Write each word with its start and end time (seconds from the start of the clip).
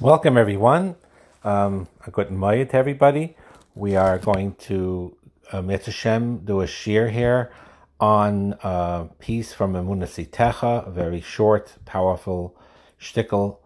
Welcome, 0.00 0.38
everyone. 0.38 0.94
Um, 1.42 1.88
a 2.06 2.12
good 2.12 2.30
night 2.30 2.70
to 2.70 2.76
everybody. 2.76 3.34
We 3.74 3.96
are 3.96 4.16
going 4.16 4.54
to 4.68 5.16
uh, 5.50 5.60
Hashem, 5.60 6.44
do 6.44 6.60
a 6.60 6.68
shir 6.68 7.08
here 7.08 7.50
on 7.98 8.56
a 8.62 9.08
piece 9.18 9.52
from 9.52 9.72
Emunas 9.72 10.24
Itecha, 10.24 10.86
a 10.86 10.90
very 10.92 11.20
short, 11.20 11.78
powerful 11.84 12.56
shtickle 13.00 13.56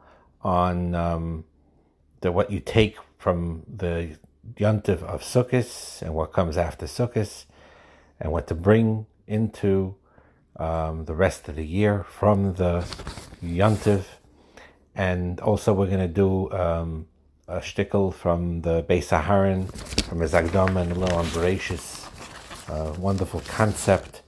on 0.40 0.94
um, 0.94 1.44
the 2.22 2.32
what 2.32 2.50
you 2.50 2.60
take 2.60 2.96
from 3.18 3.64
the 3.68 4.16
yontiv 4.54 5.02
of 5.02 5.20
Sukkot 5.20 6.00
and 6.00 6.14
what 6.14 6.32
comes 6.32 6.56
after 6.56 6.86
Sukkot, 6.86 7.44
and 8.18 8.32
what 8.32 8.46
to 8.46 8.54
bring 8.54 9.04
into 9.26 9.96
um, 10.56 11.04
the 11.04 11.14
rest 11.14 11.50
of 11.50 11.56
the 11.56 11.66
year 11.66 12.04
from 12.04 12.54
the 12.54 12.86
yontiv 13.44 14.04
and 14.94 15.40
also 15.40 15.72
we're 15.72 15.86
going 15.86 15.98
to 15.98 16.08
do 16.08 16.50
um, 16.52 17.06
a 17.48 17.58
shtickle 17.58 18.12
from 18.12 18.62
the 18.62 18.82
Beis 18.82 19.08
Aharon, 19.08 19.72
from 20.04 20.20
his 20.20 20.32
Agdama 20.32 20.90
a 20.90 20.94
little 20.94 21.18
Bereshis, 21.24 22.06
uh, 22.70 22.92
wonderful 22.98 23.40
concept 23.46 24.22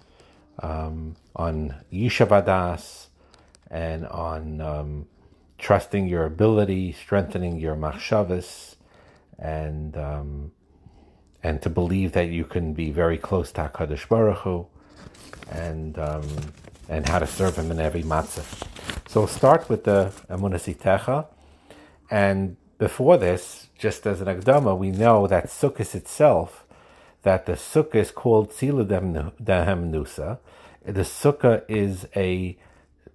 um, 0.61 1.17
on 1.37 1.75
Yishavadas 1.93 3.07
and 3.71 4.07
on 4.07 4.61
um, 4.61 5.07
trusting 5.59 6.09
your 6.09 6.25
ability, 6.25 6.93
strengthening 6.93 7.59
your 7.59 7.77
machshavas, 7.77 8.77
and 9.39 9.97
um, 9.97 10.53
and 11.43 11.61
to 11.63 11.69
believe 11.69 12.13
that 12.13 12.29
you 12.29 12.45
can 12.45 12.73
be 12.73 12.91
very 12.91 13.19
close 13.19 13.53
to 13.53 13.63
Hakadosh 13.63 14.09
Baruch 14.09 14.39
Hu, 14.39 14.67
and 15.51 15.99
um, 15.99 16.27
and 16.89 17.09
how 17.09 17.19
to 17.19 17.27
serve 17.27 17.57
him 17.57 17.71
in 17.71 17.81
every 17.81 18.03
matzah. 18.03 18.45
So 19.15 19.21
we'll 19.21 19.29
start 19.29 19.69
with 19.69 19.85
the 19.85 20.13
Emunas 20.29 20.67
Itecha. 20.75 21.29
And 22.11 22.57
before 22.79 23.17
this, 23.17 23.69
just 23.79 24.09
as 24.09 24.21
an 24.21 24.27
Agdama, 24.27 24.77
we 24.77 24.91
know 24.91 25.29
that 25.29 25.47
Sukkot 25.47 25.95
itself, 25.95 26.67
that 27.23 27.47
the 27.47 27.53
Sukkah 27.53 27.95
is 27.95 28.11
called 28.11 28.51
Tzila 28.51 28.85
Dehem 28.85 29.93
Nusa. 29.93 30.41
The 30.85 31.03
Sukkah 31.03 31.63
is 31.69 32.09
a 32.17 32.59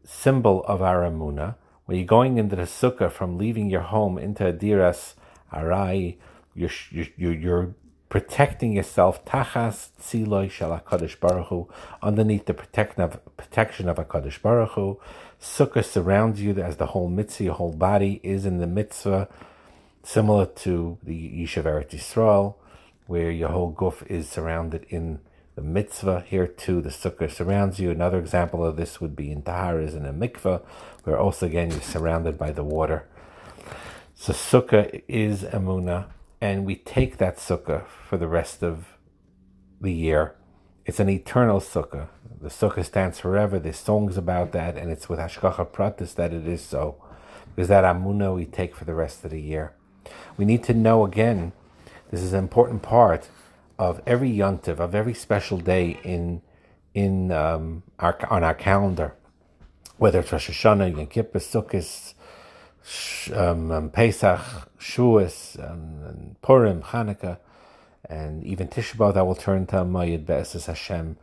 symbol 0.05 0.63
of 0.69 0.81
our. 0.81 1.03
When 1.09 1.97
you're 1.97 2.05
going 2.05 2.37
into 2.37 2.55
the 2.55 2.61
Sukkah 2.61 3.11
from 3.11 3.37
leaving 3.37 3.69
your 3.69 3.81
home 3.81 4.17
into 4.17 4.45
Adiras 4.45 5.15
Arai, 5.51 6.15
you're, 6.55 6.71
you're, 6.91 7.33
you're 7.33 7.75
protecting 8.07 8.73
yourself 8.73 9.23
tachas 9.25 9.89
tziloi 10.01 10.49
shel 10.49 10.71
Hakadosh 10.71 11.19
Baruch 11.19 11.47
Hu, 11.47 11.69
underneath 12.01 12.45
the 12.45 12.53
protection 12.53 13.01
of 13.01 13.37
protection 13.37 13.87
of 13.87 13.97
Hakadosh 13.97 14.41
Baruch 14.41 14.71
Hu. 14.71 14.99
Sukkah 15.41 15.85
surrounds 15.85 16.41
you 16.41 16.53
as 16.61 16.77
the 16.77 16.87
whole 16.87 17.07
mitzvah, 17.07 17.45
your 17.45 17.53
whole 17.53 17.73
body 17.73 18.19
is 18.23 18.45
in 18.45 18.57
the 18.57 18.67
mitzvah, 18.67 19.29
similar 20.03 20.45
to 20.45 20.97
the 21.01 21.43
Yishav 21.43 21.63
Eretz 21.63 21.91
Yisrael, 21.91 22.55
where 23.07 23.31
your 23.31 23.49
whole 23.49 23.73
guf 23.73 24.05
is 24.07 24.27
surrounded 24.27 24.85
in 24.89 25.19
the 25.55 25.61
mitzvah. 25.61 26.25
Here 26.27 26.47
too, 26.47 26.81
the 26.81 26.89
sukkah 26.89 27.31
surrounds 27.31 27.79
you. 27.79 27.89
Another 27.89 28.19
example 28.19 28.65
of 28.65 28.75
this 28.75 28.99
would 28.99 29.15
be 29.15 29.31
in 29.31 29.41
Tahar 29.41 29.79
is 29.79 29.93
in 29.93 30.05
a 30.05 30.13
mikvah, 30.13 30.61
where 31.05 31.17
also 31.17 31.45
again 31.45 31.71
you're 31.71 31.81
surrounded 31.81 32.37
by 32.37 32.51
the 32.51 32.63
water. 32.63 33.07
So 34.15 34.33
sukkah 34.33 35.01
is 35.07 35.43
emuna 35.43 36.07
and 36.41 36.65
we 36.65 36.75
take 36.75 37.17
that 37.17 37.37
sukkah 37.37 37.85
for 37.87 38.17
the 38.17 38.27
rest 38.27 38.61
of 38.61 38.97
the 39.79 39.93
year. 39.93 40.35
It's 40.85 40.99
an 40.99 41.09
eternal 41.09 41.59
sukkah. 41.59 42.07
The 42.41 42.49
sukkah 42.49 42.85
stands 42.85 43.19
forever. 43.19 43.59
There's 43.59 43.77
songs 43.77 44.17
about 44.17 44.51
that, 44.53 44.77
and 44.77 44.91
it's 44.91 45.09
with 45.09 45.19
Hashgacha 45.19 45.67
Pratis 45.67 46.15
that 46.15 46.33
it 46.33 46.47
is 46.47 46.61
so, 46.61 46.95
because 47.55 47.67
that 47.67 47.83
amuna 47.83 48.33
we 48.35 48.45
take 48.45 48.75
for 48.75 48.85
the 48.85 48.93
rest 48.93 49.23
of 49.25 49.31
the 49.31 49.41
year. 49.41 49.73
We 50.37 50.45
need 50.45 50.63
to 50.65 50.73
know 50.73 51.05
again. 51.05 51.51
This 52.11 52.21
is 52.21 52.33
an 52.33 52.39
important 52.39 52.81
part 52.81 53.29
of 53.77 54.01
every 54.07 54.31
yontiv, 54.31 54.79
of 54.79 54.95
every 54.95 55.13
special 55.13 55.57
day 55.57 55.99
in 56.03 56.41
in 56.93 57.31
um, 57.31 57.83
our 57.99 58.17
on 58.31 58.43
our 58.43 58.55
calendar, 58.55 59.15
whether 59.97 60.19
it's 60.21 60.31
Rosh 60.31 60.49
Hashanah, 60.49 60.95
Yom 60.95 61.07
Kippur, 61.07 61.39
Sukkot, 61.39 62.13
um, 63.35 63.71
um, 63.71 63.89
Pesach, 63.89 64.41
Shuas, 64.79 65.59
um, 65.71 66.35
Purim, 66.41 66.81
Hanukkah, 66.81 67.37
and 68.09 68.43
even 68.43 68.67
Tisha 68.67 69.13
that 69.13 69.25
will 69.25 69.35
turn 69.35 69.67
to 69.67 69.77
Mayid 69.77 70.25
Be'eses 70.25 70.65
Hashem, 70.65 71.17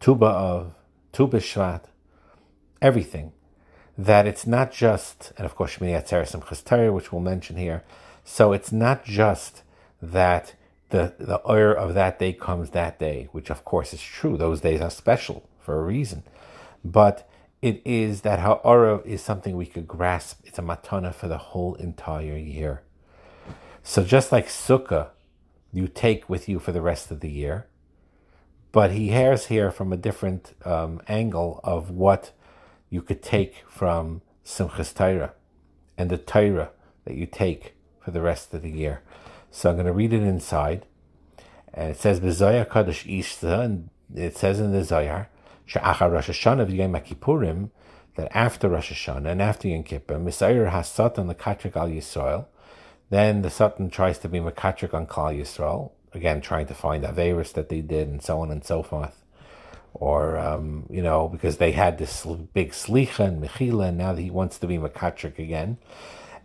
Tuba 0.00 0.26
of, 0.26 0.74
Tuba 1.12 1.38
Shvat, 1.38 1.84
everything. 2.80 3.32
That 3.96 4.26
it's 4.26 4.46
not 4.46 4.72
just, 4.72 5.32
and 5.36 5.44
of 5.44 5.54
course 5.54 5.76
Shmini 5.76 6.00
Atzeres 6.00 6.34
and 6.34 6.42
Chestari, 6.42 6.92
which 6.92 7.12
we'll 7.12 7.20
mention 7.20 7.56
here. 7.56 7.84
So 8.24 8.52
it's 8.52 8.72
not 8.72 9.04
just 9.04 9.62
that 10.00 10.54
the 10.88 11.14
the 11.18 11.40
oil 11.48 11.74
of 11.76 11.94
that 11.94 12.18
day 12.18 12.32
comes 12.32 12.70
that 12.70 12.98
day, 12.98 13.28
which 13.32 13.50
of 13.50 13.64
course 13.64 13.92
is 13.92 14.00
true. 14.00 14.36
Those 14.36 14.60
days 14.60 14.80
are 14.80 14.90
special 14.90 15.48
for 15.60 15.78
a 15.78 15.84
reason, 15.84 16.22
but 16.84 17.28
it 17.60 17.80
is 17.84 18.22
that 18.22 18.40
ha'ara 18.40 18.98
is 19.04 19.22
something 19.22 19.56
we 19.56 19.66
could 19.66 19.86
grasp. 19.86 20.40
It's 20.44 20.58
a 20.58 20.62
matana 20.62 21.14
for 21.14 21.28
the 21.28 21.38
whole 21.38 21.74
entire 21.76 22.36
year. 22.36 22.82
So 23.84 24.04
just 24.04 24.32
like 24.32 24.48
sukkah, 24.48 25.10
you 25.72 25.88
take 25.88 26.28
with 26.28 26.48
you 26.48 26.58
for 26.58 26.72
the 26.72 26.82
rest 26.82 27.10
of 27.10 27.20
the 27.20 27.30
year, 27.30 27.66
but 28.72 28.92
he 28.92 29.08
hears 29.08 29.46
here 29.46 29.70
from 29.70 29.92
a 29.92 29.96
different 29.96 30.54
um, 30.64 31.00
angle 31.08 31.60
of 31.64 31.90
what 31.90 32.32
you 32.90 33.02
could 33.02 33.22
take 33.22 33.64
from 33.68 34.22
Simchas 34.44 34.94
Torah 34.94 35.32
and 35.96 36.10
the 36.10 36.18
Torah 36.18 36.70
that 37.04 37.14
you 37.14 37.26
take 37.26 37.74
for 38.00 38.10
the 38.10 38.20
rest 38.20 38.52
of 38.54 38.62
the 38.62 38.70
year. 38.70 39.02
So 39.50 39.70
I'm 39.70 39.76
going 39.76 39.86
to 39.86 39.92
read 39.92 40.12
it 40.12 40.22
inside. 40.22 40.86
And 41.74 41.90
it 41.90 41.96
says, 41.98 42.20
B'Zoyar 42.20 42.66
Kadosh 42.66 43.04
Ishta, 43.06 43.64
and 43.64 43.90
it 44.14 44.36
says 44.36 44.60
in 44.60 44.72
the 44.72 44.80
Zoyar, 44.80 45.26
She'achar 45.64 46.10
Rosh 46.10 46.28
Hashanah 46.28 46.70
v'Yom 46.70 47.02
Kippurim, 47.04 47.70
that 48.16 48.34
after 48.36 48.68
Rosh 48.68 48.92
Hashanah 48.92 49.32
and 49.32 49.42
after 49.42 49.68
Yom 49.68 49.84
Kippur, 49.84 50.18
Misayir 50.18 50.70
has 50.70 50.88
Satan 50.88 51.28
the 51.28 51.34
Katrik 51.34 51.76
al 51.76 51.88
Yisrael, 51.88 52.46
then 53.12 53.42
the 53.42 53.50
Satan 53.50 53.90
tries 53.90 54.18
to 54.20 54.28
be 54.28 54.38
Makatrik 54.40 54.94
on 54.94 55.06
Kal 55.06 55.26
Yisrael, 55.26 55.90
again 56.14 56.40
trying 56.40 56.66
to 56.66 56.74
find 56.74 57.04
that 57.04 57.12
virus 57.12 57.52
that 57.52 57.68
they 57.68 57.82
did 57.82 58.08
and 58.08 58.22
so 58.22 58.40
on 58.40 58.50
and 58.50 58.64
so 58.64 58.82
forth. 58.82 59.22
Or, 59.92 60.38
um, 60.38 60.86
you 60.88 61.02
know, 61.02 61.28
because 61.28 61.58
they 61.58 61.72
had 61.72 61.98
this 61.98 62.24
big 62.54 62.70
Slicha 62.70 63.26
and 63.28 63.44
Mechila, 63.44 63.88
and 63.88 63.98
now 63.98 64.14
he 64.14 64.30
wants 64.30 64.58
to 64.60 64.66
be 64.66 64.78
Makatrik 64.78 65.38
again. 65.38 65.76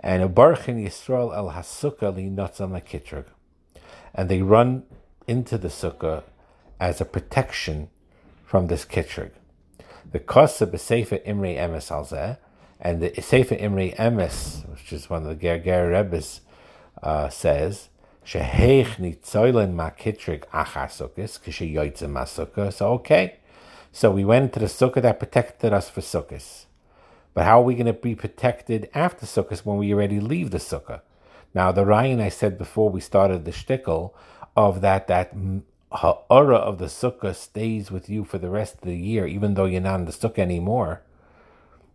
And 0.01 0.21
a 0.21 0.27
Ubarchin 0.27 0.83
Yisrael 0.85 1.33
el 1.33 1.51
Hasukah 1.51 2.13
li 2.13 2.29
Makitrig. 2.29 3.27
And 4.13 4.27
they 4.27 4.41
run 4.41 4.83
into 5.25 5.57
the 5.57 5.69
Sukkah 5.69 6.23
as 6.81 6.99
a 6.99 7.05
protection 7.05 7.89
from 8.43 8.67
this 8.67 8.83
kitrig. 8.83 9.31
The 10.11 10.19
kosa 10.19 10.67
b'sefer 10.67 11.21
imri 11.25 11.55
emes 11.55 11.89
alzeh, 11.89 12.37
and 12.81 13.01
the 13.01 13.21
sefer 13.21 13.55
imri 13.55 13.93
emes, 13.97 14.69
which 14.69 14.91
is 14.91 15.09
one 15.09 15.23
of 15.23 15.29
the 15.29 15.35
Ger 15.35 15.59
Ger 15.59 15.89
Rebbe's, 15.91 16.41
uh, 17.03 17.29
says 17.29 17.89
sheheich 18.25 18.97
nitzoylen 18.97 19.73
ma 19.73 19.89
kitrig 19.89 20.45
achasukis 20.47 21.39
kisheyoytzim 21.39 22.11
masukah. 22.11 22.73
So 22.73 22.91
okay, 22.93 23.37
so 23.91 24.11
we 24.11 24.25
went 24.25 24.53
to 24.53 24.59
the 24.59 24.65
sukkah 24.65 25.01
that 25.01 25.19
protected 25.19 25.73
us 25.73 25.89
for 25.89 26.01
sukkahs. 26.01 26.65
But 27.33 27.45
how 27.45 27.59
are 27.59 27.63
we 27.63 27.75
going 27.75 27.85
to 27.85 27.93
be 27.93 28.15
protected 28.15 28.89
after 28.93 29.25
sukkahs 29.25 29.65
when 29.65 29.77
we 29.77 29.93
already 29.93 30.19
leave 30.19 30.51
the 30.51 30.57
sukkah? 30.57 31.01
Now 31.53 31.71
the 31.71 31.85
Ryan 31.85 32.19
I 32.19 32.29
said 32.29 32.57
before 32.57 32.89
we 32.89 32.99
started 32.99 33.45
the 33.45 33.51
shtickle 33.51 34.11
of 34.55 34.81
that 34.81 35.07
that 35.07 35.33
ha'ara 35.91 36.55
of 36.55 36.79
the 36.79 36.85
sukkah 36.85 37.35
stays 37.35 37.91
with 37.91 38.09
you 38.09 38.23
for 38.23 38.37
the 38.37 38.49
rest 38.49 38.75
of 38.75 38.81
the 38.81 38.97
year, 38.97 39.25
even 39.25 39.53
though 39.53 39.65
you're 39.65 39.81
not 39.81 39.99
in 39.99 40.05
the 40.05 40.11
sukkah 40.11 40.39
anymore, 40.39 41.01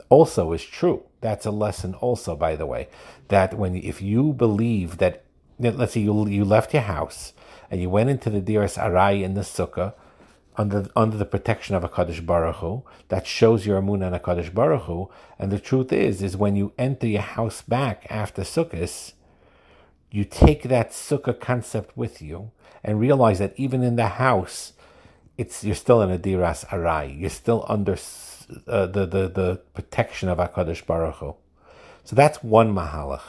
also 0.09 0.53
is 0.53 0.65
true. 0.65 1.03
That's 1.23 1.47
a 1.47 1.51
lesson, 1.51 1.95
also, 1.95 2.37
by 2.37 2.57
the 2.57 2.67
way, 2.67 2.89
that 3.29 3.55
when 3.55 3.77
if 3.77 4.03
you 4.03 4.35
believe 4.35 4.99
that, 4.99 5.25
let's 5.59 5.95
say 5.95 6.01
you 6.01 6.27
you 6.27 6.45
left 6.45 6.75
your 6.75 6.83
house 6.83 7.33
and 7.71 7.81
you 7.81 7.89
went 7.89 8.11
into 8.11 8.29
the 8.29 8.43
Diras 8.43 8.77
Arai 8.77 9.23
in 9.23 9.35
the 9.35 9.43
sukkah 9.43 9.95
under 10.57 10.89
under 10.95 11.17
the 11.17 11.25
protection 11.25 11.77
of 11.77 11.85
a 11.85 11.89
Kaddish 11.89 12.21
Baruch 12.21 12.57
Hu, 12.57 12.83
that 13.09 13.27
shows 13.27 13.65
your 13.65 13.79
amun 13.79 14.03
and 14.03 14.17
a 14.17 14.19
Kaddish 14.19 14.51
Baruch 14.51 14.83
Hu. 14.83 15.11
And 15.39 15.53
the 15.53 15.61
truth 15.61 15.93
is, 15.93 16.23
is 16.23 16.37
when 16.37 16.57
you 16.57 16.73
enter 16.77 17.07
your 17.07 17.23
house 17.23 17.63
back 17.63 18.05
after 18.11 18.43
Sukkot, 18.43 19.13
you 20.11 20.25
take 20.25 20.65
that 20.65 20.91
sukkah 20.91 21.39
concept 21.39 21.97
with 21.97 22.21
you 22.21 22.51
and 22.85 23.01
realize 23.01 23.39
that 23.39 23.55
even 23.57 23.83
in 23.83 23.95
the 23.97 24.09
house, 24.09 24.73
it's 25.39 25.65
you're 25.65 25.75
still 25.75 26.03
in 26.03 26.11
a 26.11 26.19
diras 26.19 26.65
arai. 26.67 27.19
You're 27.19 27.31
still 27.31 27.65
under 27.69 27.97
uh, 28.67 28.87
the, 28.87 29.07
the 29.07 29.29
the 29.29 29.61
protection 29.75 30.29
of 30.29 30.39
Hakadosh 30.39 30.85
Baruch 30.87 31.17
Hu. 31.17 31.35
So 32.05 32.17
that's 32.17 32.43
one 32.43 32.75
mahalach. 32.75 33.23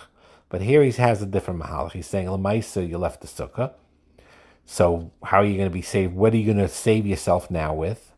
But 0.50 0.62
here 0.62 0.84
he 0.84 0.92
has 0.92 1.22
a 1.22 1.26
different 1.26 1.62
mahalach. 1.62 1.94
He's 1.94 2.08
saying 2.08 2.28
lemaisa 2.28 2.88
you 2.88 2.98
left 2.98 3.22
the 3.22 3.28
sukkah. 3.28 3.74
So 4.66 5.12
how 5.24 5.38
are 5.38 5.46
you 5.46 5.58
going 5.58 5.70
to 5.70 5.74
be 5.74 5.82
saved? 5.82 6.14
What 6.14 6.34
are 6.34 6.38
you 6.38 6.46
going 6.46 6.58
to 6.58 6.68
save 6.68 7.06
yourself 7.06 7.52
now 7.52 7.74
with? 7.74 8.12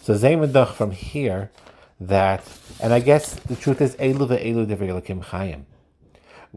So 0.00 0.14
Zaymadach 0.14 0.72
from 0.74 0.90
here 0.90 1.52
that, 2.00 2.42
and 2.80 2.92
I 2.92 2.98
guess 2.98 3.34
the 3.34 3.54
truth 3.54 3.80
is 3.80 3.94
Elu 3.96 4.26
ve'elu 4.26 4.66
chayim. 5.22 5.62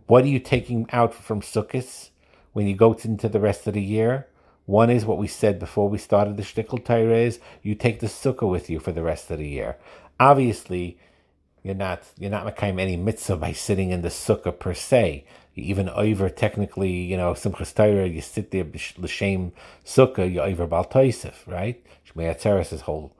What 0.08 0.24
are 0.24 0.28
you 0.28 0.40
taking 0.40 0.88
out 0.92 1.14
from 1.14 1.42
Sukkot 1.42 2.10
when 2.54 2.68
you 2.68 2.76
go 2.76 2.94
into 2.94 3.30
the 3.30 3.40
rest 3.40 3.68
of 3.68 3.76
the 3.76 3.84
year? 3.84 4.28
One 4.66 4.90
is 4.90 5.06
what 5.06 5.20
we 5.20 5.28
said 5.28 5.60
before 5.60 5.90
we 5.90 6.00
started 6.00 6.38
the 6.38 6.44
shtickle 6.44 6.84
Torah 6.84 7.18
is 7.18 7.40
you 7.62 7.76
take 7.76 8.00
the 8.00 8.08
sukkah 8.08 8.50
with 8.50 8.70
you 8.70 8.80
for 8.80 8.92
the 8.92 9.04
rest 9.04 9.30
of 9.30 9.38
the 9.38 9.48
year. 9.48 9.78
Obviously, 10.20 10.98
you're 11.62 11.76
not 11.76 12.04
you're 12.18 12.32
not 12.32 12.46
making 12.46 12.80
any 12.80 12.98
mitzvah 12.98 13.38
by 13.38 13.52
sitting 13.52 13.92
in 13.92 14.02
the 14.02 14.10
sukkah 14.10 14.58
per 14.58 14.74
se. 14.74 15.26
Even 15.56 15.88
over 15.90 16.30
technically, 16.30 16.92
you 16.92 17.16
know, 17.16 17.34
simchas 17.34 17.74
Torah, 17.74 18.08
you 18.08 18.22
sit 18.22 18.52
there 18.52 18.66
l'shem 18.98 19.52
sukkah, 19.86 20.32
you 20.32 20.42
over 20.42 20.66
bal 20.68 20.86
toisif, 20.86 21.48
right? 21.48 21.84
Shmei 22.08 22.36
Atzeres' 22.36 22.82
whole 22.82 23.16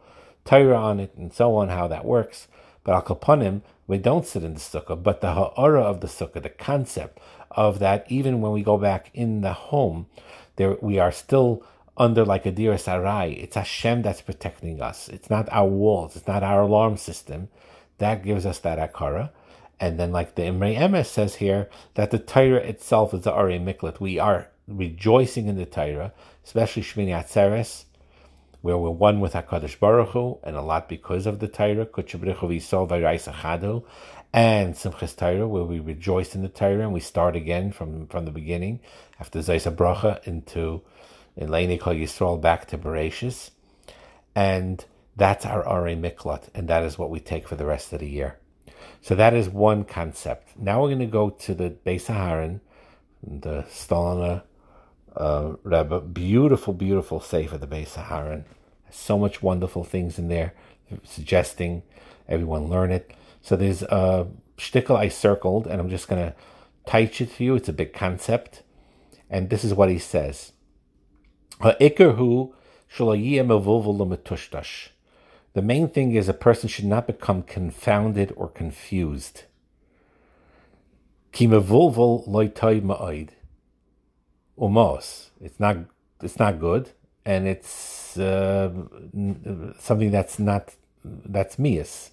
Torah 0.46 0.78
on 0.78 1.00
it 1.00 1.14
and 1.16 1.34
so 1.34 1.56
on, 1.56 1.70
how 1.70 1.88
that 1.88 2.06
works. 2.06 2.48
But 2.84 2.94
al 2.94 3.04
kapanim, 3.04 3.62
we 3.88 4.00
don't 4.00 4.26
sit 4.26 4.44
in 4.44 4.56
the 4.56 4.60
sukkah, 4.60 5.02
but 5.02 5.22
the 5.22 5.34
ha'ara 5.34 5.82
of 5.82 6.02
the 6.02 6.08
sukkah, 6.08 6.42
the 6.42 6.50
concept 6.50 7.20
of 7.52 7.80
that, 7.80 8.06
even 8.10 8.42
when 8.42 8.52
we 8.52 8.64
go 8.64 8.78
back 8.78 9.12
in 9.14 9.42
the 9.42 9.54
home, 9.54 10.08
there 10.56 10.78
we 10.82 11.00
are 11.00 11.12
still 11.12 11.64
under 11.98 12.26
like 12.26 12.46
a 12.46 12.52
dear 12.52 12.78
sarai. 12.78 13.34
It's 13.34 13.56
Hashem 13.56 14.02
that's 14.02 14.22
protecting 14.22 14.82
us. 14.82 15.08
It's 15.10 15.30
not 15.30 15.48
our 15.52 15.68
walls. 15.68 16.16
It's 16.16 16.28
not 16.28 16.44
our 16.44 16.62
alarm 16.62 16.98
system. 16.98 17.50
That 17.98 18.24
gives 18.24 18.46
us 18.46 18.60
that 18.60 18.80
akara. 18.80 19.32
And 19.80 20.00
then, 20.00 20.12
like 20.12 20.36
the 20.36 20.46
Imre 20.46 20.74
Emes 20.76 21.08
says 21.08 21.36
here, 21.36 21.70
that 21.96 22.12
the 22.12 22.20
Torah 22.20 22.58
itself 22.58 23.14
is 23.14 23.22
the 23.22 23.34
Ari 23.34 23.60
Miklat. 23.60 24.00
We 24.00 24.20
are 24.20 24.50
rejoicing 24.68 25.48
in 25.48 25.58
the 25.58 25.66
Torah, 25.66 26.14
especially 26.44 26.82
Shmini 26.82 27.10
Atzeres, 27.10 27.84
where 28.62 28.78
we're 28.78 28.90
one 28.90 29.20
with 29.20 29.34
HaKadosh 29.34 29.80
Baruch 29.80 30.10
Hu, 30.10 30.40
and 30.44 30.56
a 30.56 30.62
lot 30.62 30.88
because 30.90 31.26
of 31.26 31.40
the 31.40 31.48
Torah, 31.48 31.86
and 34.34 34.76
Simchas 34.76 35.16
Torah, 35.16 35.48
where 35.48 35.64
we 35.64 35.80
rejoice 35.80 36.36
in 36.36 36.42
the 36.42 36.50
Torah, 36.50 36.84
and 36.84 36.94
we 36.94 37.00
start 37.00 37.36
again 37.36 37.72
from, 37.72 38.08
from 38.08 38.26
the 38.26 38.32
beginning, 38.32 38.80
after 39.20 39.40
Zaisa 39.40 39.74
Bracha 39.74 40.26
into 40.28 40.82
Eleni 41.40 41.80
Kol 41.80 41.94
Yisrael 41.94 42.40
back 42.40 42.68
to 42.68 42.78
Bereshis. 42.78 43.52
And 44.36 44.84
that's 45.16 45.46
our 45.46 45.66
Are 45.66 45.84
Miklat, 45.84 46.50
and 46.54 46.68
that 46.68 46.84
is 46.84 46.98
what 46.98 47.10
we 47.10 47.20
take 47.20 47.48
for 47.48 47.56
the 47.56 47.66
rest 47.66 47.94
of 47.94 48.00
the 48.00 48.10
year. 48.10 48.38
So 49.02 49.16
that 49.16 49.34
is 49.34 49.48
one 49.48 49.86
concept. 49.86 50.58
Now 50.58 50.82
we're 50.82 50.90
going 50.90 51.00
to 51.00 51.06
go 51.06 51.30
to 51.30 51.54
the 51.54 51.70
Beis 51.70 52.08
Aharon, 52.08 52.60
the 53.24 53.64
Stoliner 53.70 54.44
uh, 55.16 55.54
Rebbe. 55.64 56.02
Beautiful, 56.02 56.74
beautiful 56.74 57.20
Sefer, 57.20 57.58
the 57.58 57.68
Beis 57.68 57.94
Aharon. 57.94 58.44
So 58.90 59.18
much 59.18 59.42
wonderful 59.42 59.84
things 59.84 60.20
in 60.20 60.28
there, 60.28 60.54
suggesting 61.04 61.84
everyone 62.28 62.70
learn 62.70 62.92
it. 62.92 63.12
So 63.42 63.56
there's 63.56 63.84
a 63.84 64.28
shtickle 64.58 64.96
I 64.96 65.10
circled, 65.10 65.68
and 65.68 65.80
I'm 65.80 65.90
just 65.90 66.08
going 66.08 66.22
to 66.22 66.36
teach 66.90 67.22
it 67.22 67.36
to 67.36 67.44
you. 67.44 67.56
It's 67.56 67.70
a 67.70 67.74
big 67.74 67.94
concept. 67.94 68.64
And 69.30 69.50
this 69.50 69.64
is 69.64 69.74
what 69.74 69.90
he 69.90 70.00
says. 70.00 70.52
The 75.54 75.62
main 75.62 75.88
thing 75.88 76.14
is 76.14 76.28
a 76.28 76.34
person 76.34 76.68
should 76.68 76.86
not 76.86 77.08
become 77.08 77.42
confounded 77.44 78.34
or 78.36 78.50
confused. 78.50 79.44
It's 85.42 85.60
not. 85.60 85.78
It's 86.22 86.40
not 86.40 86.60
good, 86.60 86.92
and 87.26 87.46
it's 87.48 88.18
uh, 88.18 88.72
something 89.80 90.12
that's 90.12 90.40
not. 90.40 90.76
That's 91.04 91.60
mias. 91.60 92.12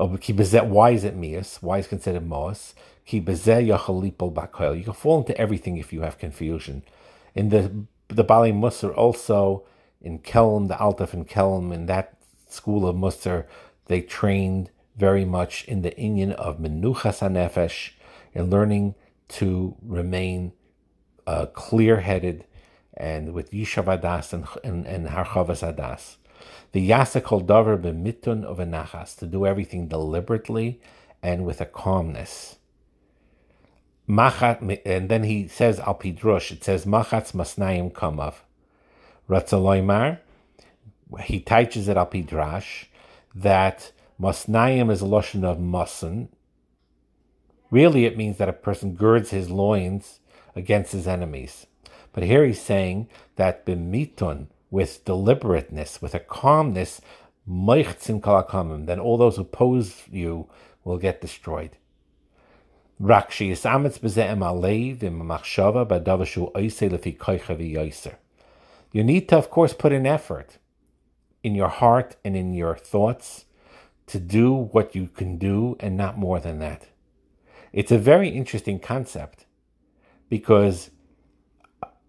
Why 0.00 0.90
is 0.90 1.04
it 1.04 1.16
mias? 1.16 1.62
Why 1.62 1.78
is 1.78 1.86
considered 1.86 2.26
mos? 2.26 2.74
You 3.06 3.22
can 3.22 3.34
fall 4.94 5.18
into 5.18 5.38
everything 5.38 5.76
if 5.76 5.92
you 5.92 6.00
have 6.00 6.18
confusion. 6.18 6.82
In 7.34 7.48
the 7.50 7.84
the 8.08 8.24
Bali 8.24 8.52
Musar 8.52 8.96
also 8.96 9.64
in 10.00 10.18
Kelm, 10.20 10.68
the 10.68 10.74
Altaf 10.74 11.14
in 11.14 11.24
Kelm, 11.24 11.72
in 11.72 11.86
that 11.86 12.16
school 12.48 12.88
of 12.88 12.96
Musar, 12.96 13.46
they 13.86 14.00
trained 14.00 14.70
very 14.96 15.24
much 15.24 15.64
in 15.64 15.82
the 15.82 15.92
Inyan 15.92 16.32
of 16.32 16.58
Menuchas 16.58 17.20
HaNefesh, 17.20 17.92
in 18.34 18.50
learning 18.50 18.94
to 19.28 19.76
remain 19.82 20.52
uh, 21.26 21.46
clear 21.46 22.00
headed 22.00 22.46
and 22.94 23.32
with 23.32 23.50
Yishav 23.52 23.84
Adas 23.84 24.32
and, 24.32 24.46
and, 24.64 24.86
and 24.86 25.08
Harchavas 25.08 25.62
Adas. 25.62 26.16
The 26.72 26.88
Yasa 26.88 27.22
kol 27.22 27.42
davar 27.42 27.80
b'mitun 27.80 28.44
of 28.44 28.58
nachas, 28.58 29.16
to 29.18 29.26
do 29.26 29.46
everything 29.46 29.88
deliberately 29.88 30.80
and 31.22 31.44
with 31.44 31.60
a 31.60 31.66
calmness. 31.66 32.56
Machat, 34.08 34.80
and 34.84 35.08
then 35.08 35.24
he 35.24 35.46
says 35.48 35.78
al 35.80 35.94
pidrush, 35.94 36.50
it 36.50 36.64
says 36.64 36.84
machatz 36.84 37.32
masnayim 37.32 37.92
kamav. 37.92 38.34
Ratzaloimar, 39.28 40.18
he 41.20 41.40
teaches 41.40 41.88
it 41.88 41.96
al 41.96 42.06
pidrash, 42.06 42.86
that 43.34 43.92
masnayim 44.20 44.90
is 44.90 45.00
a 45.00 45.06
lotion 45.06 45.44
of 45.44 45.58
masan. 45.58 46.28
Really, 47.70 48.04
it 48.04 48.16
means 48.16 48.38
that 48.38 48.48
a 48.48 48.52
person 48.52 48.94
girds 48.94 49.30
his 49.30 49.50
loins 49.50 50.18
against 50.56 50.92
his 50.92 51.06
enemies. 51.06 51.66
But 52.12 52.24
here 52.24 52.44
he's 52.44 52.60
saying 52.60 53.08
that 53.36 53.64
b'mitun, 53.64 54.48
with 54.70 55.04
deliberateness, 55.04 56.00
with 56.00 56.14
a 56.14 56.20
calmness, 56.20 57.00
then 58.86 59.00
all 59.00 59.16
those 59.16 59.36
who 59.36 59.42
oppose 59.42 60.02
you 60.10 60.48
will 60.84 60.98
get 60.98 61.20
destroyed. 61.20 61.76
You 68.92 69.04
need 69.04 69.28
to, 69.28 69.38
of 69.38 69.50
course, 69.50 69.72
put 69.72 69.92
in 69.92 70.06
effort 70.06 70.58
in 71.42 71.54
your 71.54 71.68
heart 71.68 72.16
and 72.24 72.36
in 72.36 72.52
your 72.52 72.76
thoughts 72.76 73.46
to 74.06 74.18
do 74.18 74.52
what 74.52 74.94
you 74.94 75.06
can 75.06 75.38
do 75.38 75.76
and 75.80 75.96
not 75.96 76.18
more 76.18 76.40
than 76.40 76.58
that. 76.58 76.88
It's 77.72 77.92
a 77.92 77.98
very 77.98 78.28
interesting 78.28 78.78
concept 78.80 79.46
because 80.28 80.90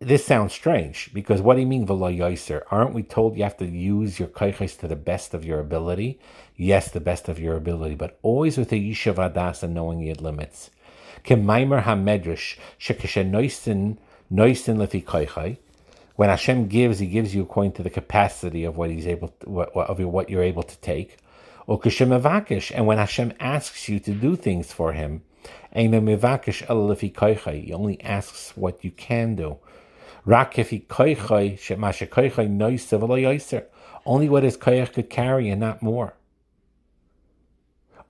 this 0.01 0.25
sounds 0.25 0.51
strange 0.51 1.11
because 1.13 1.41
what 1.41 1.53
do 1.53 1.61
you 1.61 1.67
mean 1.67 1.85
v'lo? 1.85 2.63
Aren't 2.71 2.93
we 2.95 3.03
told 3.03 3.37
you 3.37 3.43
have 3.43 3.57
to 3.57 3.67
use 3.67 4.17
your 4.17 4.29
kaiches 4.29 4.77
to 4.79 4.87
the 4.87 4.95
best 4.95 5.35
of 5.35 5.45
your 5.45 5.59
ability? 5.59 6.19
Yes, 6.57 6.89
the 6.89 6.99
best 6.99 7.29
of 7.29 7.39
your 7.39 7.55
ability, 7.55 7.93
but 7.93 8.17
always 8.23 8.57
with 8.57 8.71
a 8.71 8.75
yishav 8.75 9.15
adas 9.15 9.61
and 9.61 9.75
knowing 9.75 9.99
your 9.99 10.15
limits. 10.15 10.71
Hamedrash 11.23 12.57
noisin 12.79 13.97
koichai. 14.31 15.57
When 16.15 16.29
Hashem 16.29 16.67
gives, 16.67 16.97
He 16.97 17.05
gives 17.05 17.35
you 17.35 17.43
according 17.43 17.73
to 17.73 17.83
the 17.83 17.91
capacity 17.91 18.63
of 18.63 18.77
what 18.77 18.89
He's 18.89 19.05
able, 19.05 19.27
to, 19.27 19.61
of 19.61 19.99
what 19.99 20.31
you're 20.31 20.41
able 20.41 20.63
to 20.63 20.77
take. 20.77 21.17
And 21.67 22.87
when 22.87 22.97
Hashem 22.97 23.33
asks 23.39 23.87
you 23.87 23.99
to 23.99 24.11
do 24.13 24.35
things 24.35 24.73
for 24.73 24.93
Him, 24.93 25.21
He 25.73 25.85
only 27.73 28.01
asks 28.03 28.57
what 28.57 28.83
you 28.83 28.91
can 28.91 29.35
do. 29.35 29.59
Only 30.25 31.59
what 34.29 34.43
his 34.43 34.57
koyach 34.57 34.93
could 34.93 35.09
carry 35.09 35.49
and 35.49 35.59
not 35.59 35.81
more. 35.81 36.13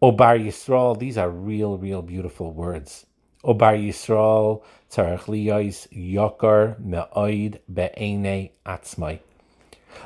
Obar 0.02 0.44
Yisrael, 0.44 0.98
these 0.98 1.18
are 1.18 1.30
real, 1.30 1.78
real 1.78 2.02
beautiful 2.02 2.52
words. 2.52 3.06
Obar 3.44 3.78
Yisrael, 3.78 4.64
tzarech 4.90 5.26
liyos 5.26 5.88
yokar 5.92 6.80
me'oid 6.80 7.60
be'ene 7.72 8.50
atzmai. 8.66 9.20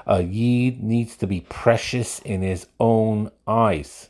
A 0.05 0.21
yid 0.21 0.83
needs 0.83 1.15
to 1.17 1.27
be 1.27 1.41
precious 1.41 2.19
in 2.19 2.41
his 2.41 2.67
own 2.79 3.31
eyes. 3.47 4.09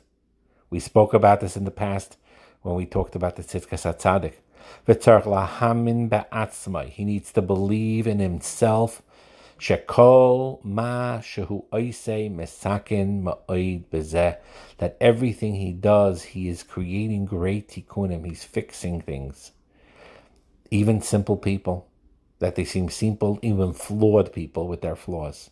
We 0.69 0.79
spoke 0.79 1.13
about 1.13 1.39
this 1.39 1.55
in 1.55 1.65
the 1.65 1.71
past 1.71 2.17
when 2.61 2.75
we 2.75 2.85
talked 2.85 3.15
about 3.15 3.35
the 3.35 3.43
Tzidkas 3.43 3.85
HaTzadik. 3.85 4.33
He 4.85 7.05
needs 7.05 7.31
to 7.33 7.41
believe 7.41 8.07
in 8.07 8.19
himself. 8.19 9.01
That 14.77 14.97
everything 14.99 15.55
he 15.55 15.71
does, 15.71 16.23
he 16.23 16.49
is 16.49 16.63
creating 16.63 17.25
great 17.25 17.69
tikkunim. 17.69 18.25
He's 18.25 18.43
fixing 18.43 19.01
things. 19.01 19.51
Even 20.71 21.01
simple 21.01 21.37
people, 21.37 21.87
that 22.39 22.55
they 22.55 22.65
seem 22.65 22.89
simple, 22.89 23.39
even 23.41 23.73
flawed 23.73 24.33
people 24.33 24.67
with 24.67 24.81
their 24.81 24.95
flaws. 24.95 25.51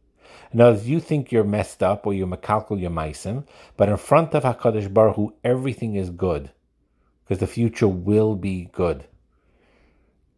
Words, 0.53 0.89
you 0.89 0.99
think 0.99 1.31
you're 1.31 1.43
messed 1.43 1.81
up 1.81 2.05
or 2.05 2.13
you're 2.13 2.27
makalkal 2.27 2.79
your 2.79 2.91
maisim, 2.91 3.45
but 3.77 3.89
in 3.89 3.97
front 3.97 4.33
of 4.33 4.43
Hakadosh 4.43 4.93
Baruch 4.93 5.15
Hu, 5.15 5.33
everything 5.43 5.95
is 5.95 6.09
good, 6.09 6.51
because 7.23 7.39
the 7.39 7.47
future 7.47 7.87
will 7.87 8.35
be 8.35 8.69
good. 8.73 9.05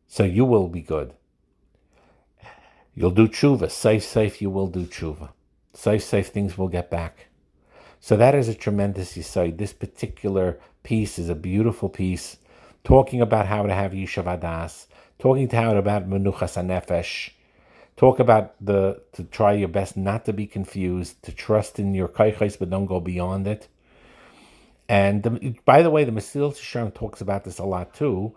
So 0.08 0.24
you 0.24 0.46
will 0.46 0.67
be 0.67 0.82
good. 0.82 1.13
You'll 2.93 3.12
do 3.12 3.27
tshuva. 3.27 3.72
Safe, 3.72 4.03
safe, 4.03 4.39
you 4.41 4.51
will 4.51 4.67
do 4.67 4.86
tshuva. 4.86 5.29
Safe, 5.74 6.03
safe, 6.03 6.27
things 6.27 6.58
will 6.58 6.67
get 6.67 6.91
back. 6.91 7.29
So 8.00 8.15
that 8.17 8.36
is 8.36 8.48
a 8.48 8.53
tremendous 8.53 9.17
yisoid. 9.17 9.58
This 9.58 9.74
particular 9.74 10.60
piece 10.84 11.17
is 11.17 11.29
a 11.29 11.36
beautiful 11.36 11.89
piece, 11.89 12.38
talking 12.84 13.22
about 13.22 13.48
how 13.48 13.65
to 13.65 13.74
have 13.74 13.93
yishuv 13.93 14.25
adas, 14.25 14.86
talking 15.17 15.48
to 15.48 15.55
how 15.55 15.75
about 15.75 16.08
menuchas 16.08 16.62
anefesh, 16.62 17.32
talk 17.96 18.20
about 18.20 18.54
the 18.60 19.02
to 19.14 19.24
try 19.26 19.54
your 19.54 19.68
best 19.68 19.96
not 19.98 20.26
to 20.26 20.34
be 20.34 20.46
confused, 20.46 21.22
to 21.24 21.32
trust 21.32 21.80
in 21.80 21.94
your 21.94 22.08
kaichais, 22.08 22.58
but 22.58 22.70
don't 22.70 22.86
go 22.86 23.00
beyond 23.00 23.48
it. 23.48 23.68
And 24.90 25.24
the, 25.24 25.56
by 25.66 25.82
the 25.82 25.90
way, 25.90 26.04
the 26.04 26.12
Mesil 26.12 26.56
Shem 26.56 26.92
talks 26.92 27.22
about 27.22 27.46
this 27.46 27.60
a 27.60 27.64
lot 27.64 27.94
too, 27.94 28.36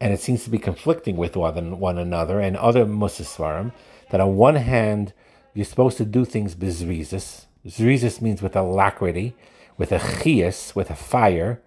and 0.00 0.12
it 0.12 0.20
seems 0.20 0.44
to 0.44 0.50
be 0.50 0.58
conflicting 0.58 1.16
with 1.16 1.36
one, 1.36 1.78
one 1.78 1.98
another 1.98 2.40
and 2.40 2.56
other 2.56 2.84
Musasvarim 2.84 3.72
that 4.10 4.20
on 4.20 4.36
one 4.36 4.56
hand, 4.56 5.12
you're 5.54 5.64
supposed 5.64 5.96
to 5.96 6.04
do 6.04 6.24
things 6.24 6.54
bizrizis. 6.54 7.46
Zrizis 7.66 8.20
means 8.20 8.42
with 8.42 8.54
alacrity, 8.54 9.34
with 9.78 9.90
a 9.90 9.98
chias, 9.98 10.74
with 10.74 10.90
a 10.90 10.94
fire, 10.94 11.60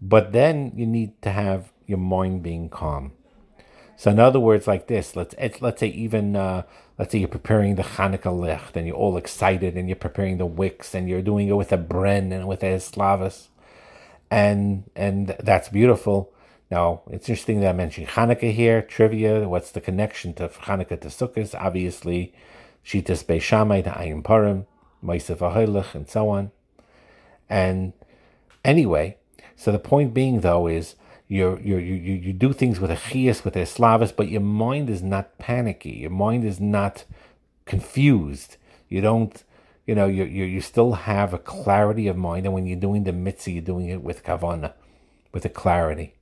but 0.00 0.32
then 0.32 0.72
you 0.74 0.86
need 0.86 1.20
to 1.22 1.30
have 1.30 1.72
your 1.86 1.98
mind 1.98 2.42
being 2.42 2.68
calm. 2.68 3.12
So 3.98 4.12
in 4.12 4.20
other 4.20 4.38
words, 4.38 4.68
like 4.68 4.86
this, 4.86 5.16
let's 5.16 5.34
let's 5.60 5.80
say 5.80 5.88
even 5.88 6.36
uh, 6.36 6.62
let's 6.98 7.10
say 7.10 7.18
you're 7.18 7.26
preparing 7.26 7.74
the 7.74 7.82
Hanukkah 7.82 8.32
licht 8.32 8.76
and 8.76 8.86
you're 8.86 8.94
all 8.94 9.16
excited 9.16 9.76
and 9.76 9.88
you're 9.88 9.96
preparing 9.96 10.38
the 10.38 10.46
wicks 10.46 10.94
and 10.94 11.08
you're 11.08 11.20
doing 11.20 11.48
it 11.48 11.56
with 11.56 11.72
a 11.72 11.78
bren 11.78 12.32
and 12.32 12.46
with 12.46 12.62
a 12.62 12.78
slavas, 12.78 13.48
and 14.30 14.84
and 14.94 15.34
that's 15.40 15.68
beautiful. 15.68 16.32
Now, 16.70 17.02
it's 17.10 17.28
interesting 17.28 17.58
that 17.60 17.70
I 17.70 17.72
mentioned 17.72 18.08
Hanukkah 18.08 18.52
here, 18.52 18.82
trivia. 18.82 19.48
What's 19.48 19.72
the 19.72 19.80
connection 19.80 20.32
to 20.34 20.48
Hanukkah 20.48 21.00
to 21.00 21.08
Sukkot? 21.08 21.60
Obviously, 21.60 22.32
Shitas 22.84 23.24
Beishamai 23.24 23.82
to 23.82 23.90
Ayin 23.90 24.22
Purim, 24.22 24.66
Maisef 25.02 25.38
Ahoylech, 25.38 25.96
and 25.96 26.08
so 26.08 26.28
on. 26.28 26.52
And 27.48 27.94
anyway, 28.64 29.16
so 29.56 29.72
the 29.72 29.80
point 29.80 30.14
being, 30.14 30.42
though, 30.42 30.68
is 30.68 30.94
you 31.28 31.60
you 31.62 31.76
you 31.76 31.94
you 31.94 32.32
do 32.32 32.52
things 32.52 32.80
with 32.80 32.90
a 32.90 32.96
chias, 32.96 33.44
with 33.44 33.54
a 33.54 33.60
slavis, 33.60 34.14
but 34.14 34.28
your 34.28 34.40
mind 34.40 34.88
is 34.88 35.02
not 35.02 35.36
panicky. 35.38 35.90
Your 35.90 36.10
mind 36.10 36.44
is 36.44 36.58
not 36.58 37.04
confused. 37.66 38.56
You 38.88 39.02
don't, 39.02 39.44
you 39.86 39.94
know, 39.94 40.06
you 40.06 40.24
you 40.24 40.44
you 40.44 40.60
still 40.62 40.92
have 40.92 41.34
a 41.34 41.38
clarity 41.38 42.08
of 42.08 42.16
mind, 42.16 42.46
and 42.46 42.54
when 42.54 42.66
you're 42.66 42.80
doing 42.80 43.04
the 43.04 43.12
mitzvah, 43.12 43.50
you're 43.50 43.62
doing 43.62 43.88
it 43.88 44.02
with 44.02 44.24
kavana, 44.24 44.72
with 45.32 45.44
a 45.44 45.50
clarity. 45.50 46.14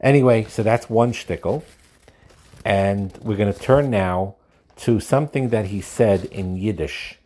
Anyway, 0.00 0.44
so 0.44 0.62
that's 0.62 0.88
one 0.88 1.12
shtickle. 1.12 1.62
And 2.64 3.16
we're 3.22 3.36
going 3.36 3.52
to 3.52 3.58
turn 3.58 3.90
now 3.90 4.34
to 4.78 5.00
something 5.00 5.50
that 5.50 5.66
he 5.66 5.80
said 5.80 6.24
in 6.26 6.56
Yiddish. 6.56 7.18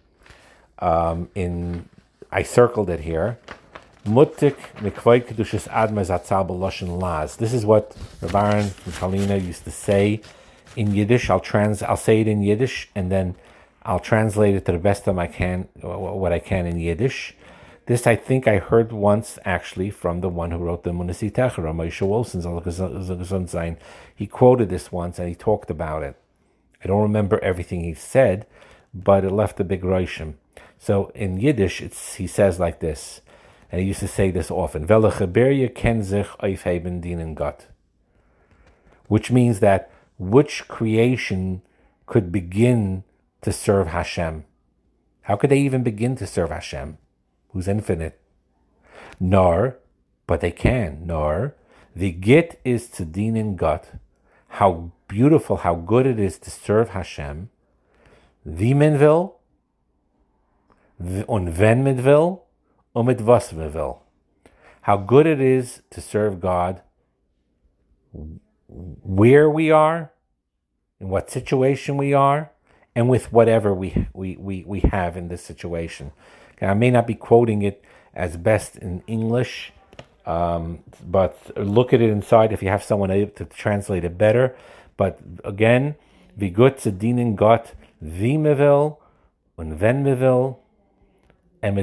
Um, 0.79 1.29
in 1.35 1.89
I 2.31 2.43
circled 2.43 2.91
it 2.91 3.01
here. 3.01 3.39
Mutik 4.05 4.57
mikvay 4.81 5.25
kedushas 5.25 5.69
adma 5.69 6.03
zatzal 6.03 6.49
b'loshen 6.49 7.01
laz. 7.01 7.37
This 7.37 7.53
is 7.53 7.65
what 7.65 7.97
Rav 8.21 8.73
from 8.73 8.93
Kalina 8.95 9.41
used 9.41 9.63
to 9.63 9.71
say 9.71 10.21
in 10.75 10.93
Yiddish. 10.93 11.31
I'll 11.31 11.39
trans. 11.39 11.85
I'll 11.85 11.97
say 11.97 12.21
it 12.21 12.27
in 12.27 12.43
Yiddish, 12.43 12.89
and 12.97 13.13
then 13.13 13.37
I'll 13.85 14.01
translate 14.01 14.57
it 14.57 14.65
to 14.67 14.73
the 14.73 14.79
best 14.79 15.07
of 15.07 15.15
my 15.15 15.29
can, 15.29 15.69
what 15.81 16.33
I 16.33 16.41
can 16.41 16.67
in 16.67 16.81
Yiddish. 16.81 17.37
This 17.87 18.05
I 18.05 18.17
think 18.17 18.49
I 18.49 18.59
heard 18.59 18.91
once 18.91 19.39
actually 19.45 19.91
from 19.91 20.21
the 20.21 20.29
one 20.29 20.51
who 20.51 20.59
wrote 20.59 20.83
the 20.83 20.91
Munisi 20.91 21.31
Techera, 21.31 21.73
Moshe 21.73 22.01
Wolfson 22.01 23.77
He 24.17 24.27
quoted 24.27 24.69
this 24.69 24.91
once 24.91 25.19
and 25.19 25.29
he 25.29 25.35
talked 25.35 25.71
about 25.71 26.03
it. 26.03 26.17
I 26.83 26.89
don't 26.89 27.03
remember 27.03 27.39
everything 27.41 27.83
he 27.83 27.95
said, 27.95 28.47
but 28.93 29.25
it 29.25 29.31
left 29.31 29.61
a 29.61 29.65
big 29.65 29.83
roishim. 29.83 30.35
So 30.79 31.11
in 31.15 31.39
Yiddish, 31.39 31.79
he 32.17 32.27
says 32.27 32.61
like 32.61 32.81
this, 32.81 33.21
and 33.73 33.81
he 33.81 33.89
used 33.89 34.01
to 34.01 34.09
say 34.09 34.31
this 34.31 34.51
often: 34.51 34.87
which 39.09 39.31
means 39.31 39.61
that 39.61 39.91
which 40.19 40.69
creation 40.69 41.63
could 42.07 42.31
begin 42.31 43.03
to 43.41 43.53
serve 43.53 43.89
Hashem? 43.89 44.45
How 45.23 45.37
could 45.37 45.51
they 45.51 45.59
even 45.59 45.83
begin 45.83 46.15
to 46.17 46.27
serve 46.27 46.51
Hashem? 46.51 46.99
who's 47.53 47.69
infinite. 47.69 48.19
Nor, 49.21 49.79
but 50.27 50.41
they 50.41 50.51
can, 50.51 51.03
nor, 51.07 51.55
the 51.95 52.11
git 52.11 52.61
is 52.65 52.89
to 52.89 53.05
din 53.05 53.37
in 53.37 53.57
gut, 53.57 53.93
how 54.49 54.93
beautiful, 55.09 55.59
how 55.59 55.75
good 55.75 56.07
it 56.07 56.19
is 56.19 56.39
to 56.39 56.51
serve 56.51 56.91
Hashem, 56.91 57.51
wie 58.45 58.75
men 58.75 58.99
will, 58.99 59.37
und 61.29 61.59
wenn 61.59 61.83
man. 62.95 63.97
How 64.83 64.97
good 64.97 65.27
it 65.27 65.41
is 65.41 65.83
to 65.91 66.01
serve 66.01 66.41
God 66.41 66.83
where 68.69 69.49
we 69.49 69.71
are, 69.71 70.13
in 71.01 71.09
what 71.09 71.31
situation 71.31 71.97
we 71.97 72.13
are, 72.13 72.51
and 72.95 73.09
with 73.09 73.33
whatever 73.33 73.73
we, 73.73 74.09
we, 74.13 74.37
we, 74.37 74.65
we 74.67 74.81
have 74.81 75.17
in 75.17 75.29
this 75.29 75.43
situation. 75.43 76.13
I 76.61 76.75
may 76.75 76.91
not 76.91 77.07
be 77.07 77.15
quoting 77.15 77.63
it 77.63 77.83
as 78.15 78.37
best 78.37 78.77
in 78.77 79.03
English, 79.07 79.73
um, 80.27 80.81
but 81.05 81.37
look 81.57 81.93
at 81.93 82.01
it 82.01 82.11
inside 82.11 82.53
if 82.53 82.63
you 82.63 82.69
have 82.69 82.85
someone 82.85 83.11
able 83.11 83.33
to 83.33 83.45
translate 83.47 84.05
it 84.05 84.17
better. 84.17 84.55
But 84.97 85.19
again, 85.45 85.97
wie 86.37 86.51
gut 86.51 86.79
zu 86.79 86.93
dienen 86.93 87.37
Gott, 87.37 87.75
wie 88.01 88.37
me 88.37 88.55
will, 88.55 89.01
und 89.57 89.81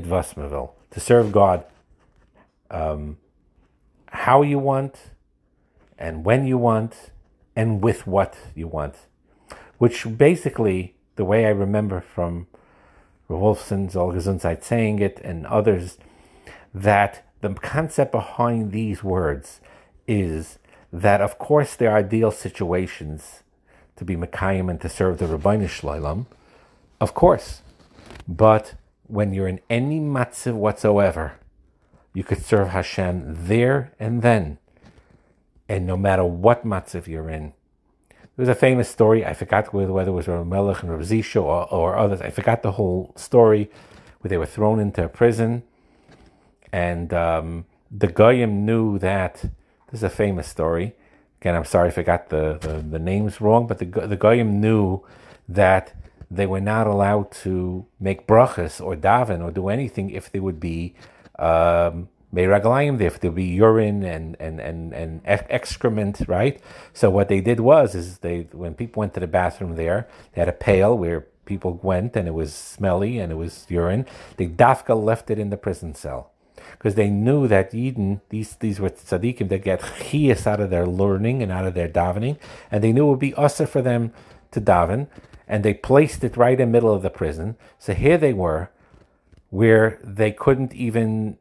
was. 0.10 0.79
To 0.92 1.00
serve 1.00 1.32
God 1.32 1.66
um, 2.72 3.18
how 4.08 4.42
you 4.42 4.60
want, 4.60 5.12
and 5.98 6.24
when 6.24 6.46
you 6.48 6.58
want, 6.58 7.12
and 7.56 7.82
with 7.82 8.08
what 8.08 8.36
you 8.56 8.68
want. 8.68 8.96
which 9.80 10.06
basically, 10.18 10.94
the 11.16 11.26
way 11.26 11.46
I 11.46 11.50
remember 11.50 12.02
from 12.02 12.48
Wolfson's 13.28 13.96
Olgesundheit 13.96 14.64
saying 14.64 15.00
it 15.00 15.20
and 15.24 15.48
others, 15.48 15.98
that 16.74 17.26
the 17.42 17.54
concept 17.54 18.12
behind 18.12 18.72
these 18.72 19.04
words 19.04 19.62
is 20.08 20.60
that, 20.92 21.22
of 21.22 21.40
course, 21.40 21.76
there 21.76 21.92
are 21.92 21.98
ideal 21.98 22.32
situations 22.32 23.44
to 23.96 24.06
be 24.06 24.16
Mekayim 24.16 24.70
and 24.70 24.82
to 24.82 24.90
serve 24.90 25.18
the 25.18 25.26
Rabbeinu 25.26 25.68
Shloim, 25.68 26.26
of 27.00 27.14
course. 27.14 27.62
But 28.28 28.74
when 29.10 29.34
you're 29.34 29.48
in 29.48 29.60
any 29.70 30.00
matziv 30.00 30.54
whatsoever, 30.54 31.34
you 32.14 32.24
could 32.24 32.46
serve 32.46 32.70
Hashem 32.70 33.48
there 33.48 33.92
and 34.00 34.22
then, 34.22 34.60
and 35.68 35.86
no 35.86 35.98
matter 35.98 36.24
what 36.24 36.66
matziv 36.66 37.08
you're 37.08 37.30
in. 37.30 37.54
There 38.10 38.46
was 38.46 38.50
a 38.50 38.56
famous 38.56 38.88
story, 38.88 39.26
I 39.26 39.34
forgot 39.34 39.74
whether, 39.74 40.10
it 40.10 40.14
was 40.14 40.28
Rav 40.28 40.48
Melech 40.48 40.84
and 40.84 40.92
Rav 40.92 41.02
Zisha 41.02 41.42
or, 41.42 41.68
or 41.74 41.98
others, 41.98 42.22
I 42.22 42.30
forgot 42.30 42.62
the 42.62 42.74
whole 42.74 43.12
story, 43.16 43.70
where 44.22 44.30
they 44.30 44.38
were 44.38 44.46
thrown 44.46 44.80
into 44.80 45.04
a 45.04 45.10
prison, 45.10 45.64
and 46.72 47.14
um, 47.14 47.66
the 47.92 48.08
Goyim 48.08 48.66
knew 48.66 49.00
that, 49.00 49.42
this 49.42 50.00
is 50.00 50.04
a 50.04 50.10
famous 50.10 50.48
story, 50.48 50.96
again, 51.42 51.56
I'm 51.56 51.66
sorry 51.66 51.90
if 51.90 51.98
I 51.98 52.04
got 52.04 52.30
the, 52.30 52.60
the, 52.62 52.86
the 52.88 53.00
names 53.00 53.42
wrong, 53.42 53.66
but 53.66 53.80
the, 53.80 53.86
the 53.86 54.16
Goyim 54.16 54.62
knew 54.62 55.02
that 55.48 55.96
they 56.32 56.46
were 56.46 56.62
not 56.62 56.88
allowed 56.88 57.32
to 57.32 57.86
make 58.00 58.28
brachas 58.28 58.84
or 58.84 58.96
daven 58.96 59.44
or 59.44 59.52
do 59.52 59.70
anything 59.70 60.10
if 60.10 60.32
they 60.32 60.40
would 60.40 60.60
be 60.60 60.94
um, 61.38 62.10
Meiraglayim, 62.34 63.02
if 63.02 63.20
there 63.20 63.32
would 63.32 63.36
be 63.36 63.46
urine 63.46 64.04
and, 64.04 64.38
and, 64.40 64.60
and, 64.60 64.94
and 64.94 65.22
excrement, 65.26 66.22
right? 66.28 66.62
So 66.94 67.10
what 67.10 67.28
they 67.28 67.42
did 67.42 67.60
was, 67.60 67.96
is 67.96 68.20
they 68.20 68.48
when 68.52 68.76
people 68.76 69.00
went 69.00 69.16
to 69.16 69.20
the 69.20 69.28
bathroom 69.28 69.76
there, 69.76 70.08
they 70.34 70.42
had 70.42 70.50
a 70.50 70.54
pail 70.54 70.96
where 70.96 71.22
people 71.46 71.80
went 71.82 72.16
and 72.16 72.28
it 72.28 72.36
was 72.36 72.54
smelly 72.54 73.18
and 73.18 73.32
it 73.32 73.36
was 73.36 73.66
urine. 73.68 74.06
They 74.38 74.46
dafka 74.46 74.96
left 74.96 75.32
it 75.32 75.40
in 75.40 75.50
the 75.50 75.58
prison 75.58 75.96
cell 75.96 76.32
because 76.74 76.94
they 76.94 77.10
knew 77.10 77.48
that 77.48 77.74
Eden, 77.74 78.22
these 78.30 78.56
these 78.58 78.80
were 78.80 78.92
tzaddikim 78.92 79.50
that 79.50 79.64
get 79.64 79.82
chiyas 79.82 80.46
out 80.46 80.60
of 80.60 80.70
their 80.70 80.86
learning 80.86 81.42
and 81.42 81.52
out 81.52 81.66
of 81.66 81.74
their 81.74 81.90
davening, 81.90 82.38
and 82.72 82.84
they 82.84 82.92
knew 82.94 83.08
it 83.08 83.10
would 83.10 83.20
be 83.20 83.34
usher 83.34 83.66
for 83.66 83.82
them 83.82 84.14
to 84.52 84.62
daven, 84.62 85.08
and 85.50 85.66
they 85.66 85.74
placed 85.74 86.24
it 86.24 86.38
right 86.38 86.60
in 86.60 86.70
the 86.70 86.72
middle 86.72 86.94
of 86.94 87.02
the 87.02 87.10
prison. 87.10 87.58
So 87.80 87.94
here 87.94 88.20
they 88.20 88.32
were, 88.34 88.70
where 89.50 90.00
they 90.04 90.32
couldn't 90.32 90.74
even 90.74 91.38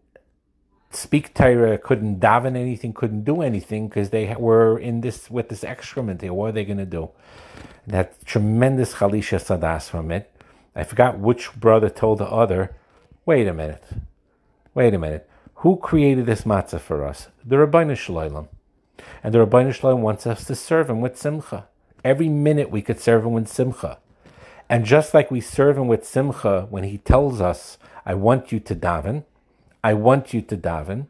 speak 0.90 1.34
Torah, 1.34 1.76
couldn't 1.76 2.18
daven 2.18 2.56
anything, 2.56 2.94
couldn't 2.94 3.24
do 3.24 3.42
anything 3.42 3.88
because 3.88 4.08
they 4.08 4.34
were 4.38 4.78
in 4.78 5.02
this 5.02 5.30
with 5.30 5.50
this 5.50 5.62
excrement 5.62 6.22
here. 6.22 6.32
What 6.32 6.48
are 6.48 6.52
they 6.52 6.64
going 6.64 6.78
to 6.78 6.86
do? 6.86 7.10
That 7.86 8.24
tremendous 8.24 8.94
chalisha 8.94 9.38
sadas 9.38 9.90
from 9.90 10.10
it. 10.10 10.32
I 10.74 10.84
forgot 10.84 11.18
which 11.18 11.54
brother 11.54 11.90
told 11.90 12.18
the 12.18 12.26
other, 12.26 12.74
wait 13.26 13.46
a 13.46 13.52
minute, 13.52 13.84
wait 14.74 14.94
a 14.94 14.98
minute. 14.98 15.28
Who 15.56 15.76
created 15.76 16.24
this 16.24 16.42
matzah 16.42 16.80
for 16.80 17.04
us? 17.04 17.28
The 17.44 17.56
Rabbeinu 17.56 17.96
Shalom. 17.96 18.48
And 19.22 19.34
the 19.34 19.44
Rabbeinu 19.44 19.74
Shalom 19.74 20.02
wants 20.02 20.26
us 20.26 20.44
to 20.44 20.54
serve 20.54 20.88
him 20.88 21.00
with 21.00 21.18
simcha. 21.18 21.66
Every 22.04 22.28
minute 22.28 22.70
we 22.70 22.82
could 22.82 23.00
serve 23.00 23.24
him 23.24 23.32
with 23.32 23.48
simcha. 23.48 23.98
And 24.68 24.84
just 24.84 25.14
like 25.14 25.30
we 25.30 25.40
serve 25.40 25.78
him 25.78 25.88
with 25.88 26.06
simcha 26.06 26.66
when 26.70 26.84
he 26.84 26.98
tells 26.98 27.40
us, 27.40 27.78
I 28.04 28.14
want 28.14 28.52
you 28.52 28.60
to 28.60 28.74
daven, 28.74 29.24
I 29.82 29.94
want 29.94 30.34
you 30.34 30.42
to 30.42 30.56
daven. 30.56 31.06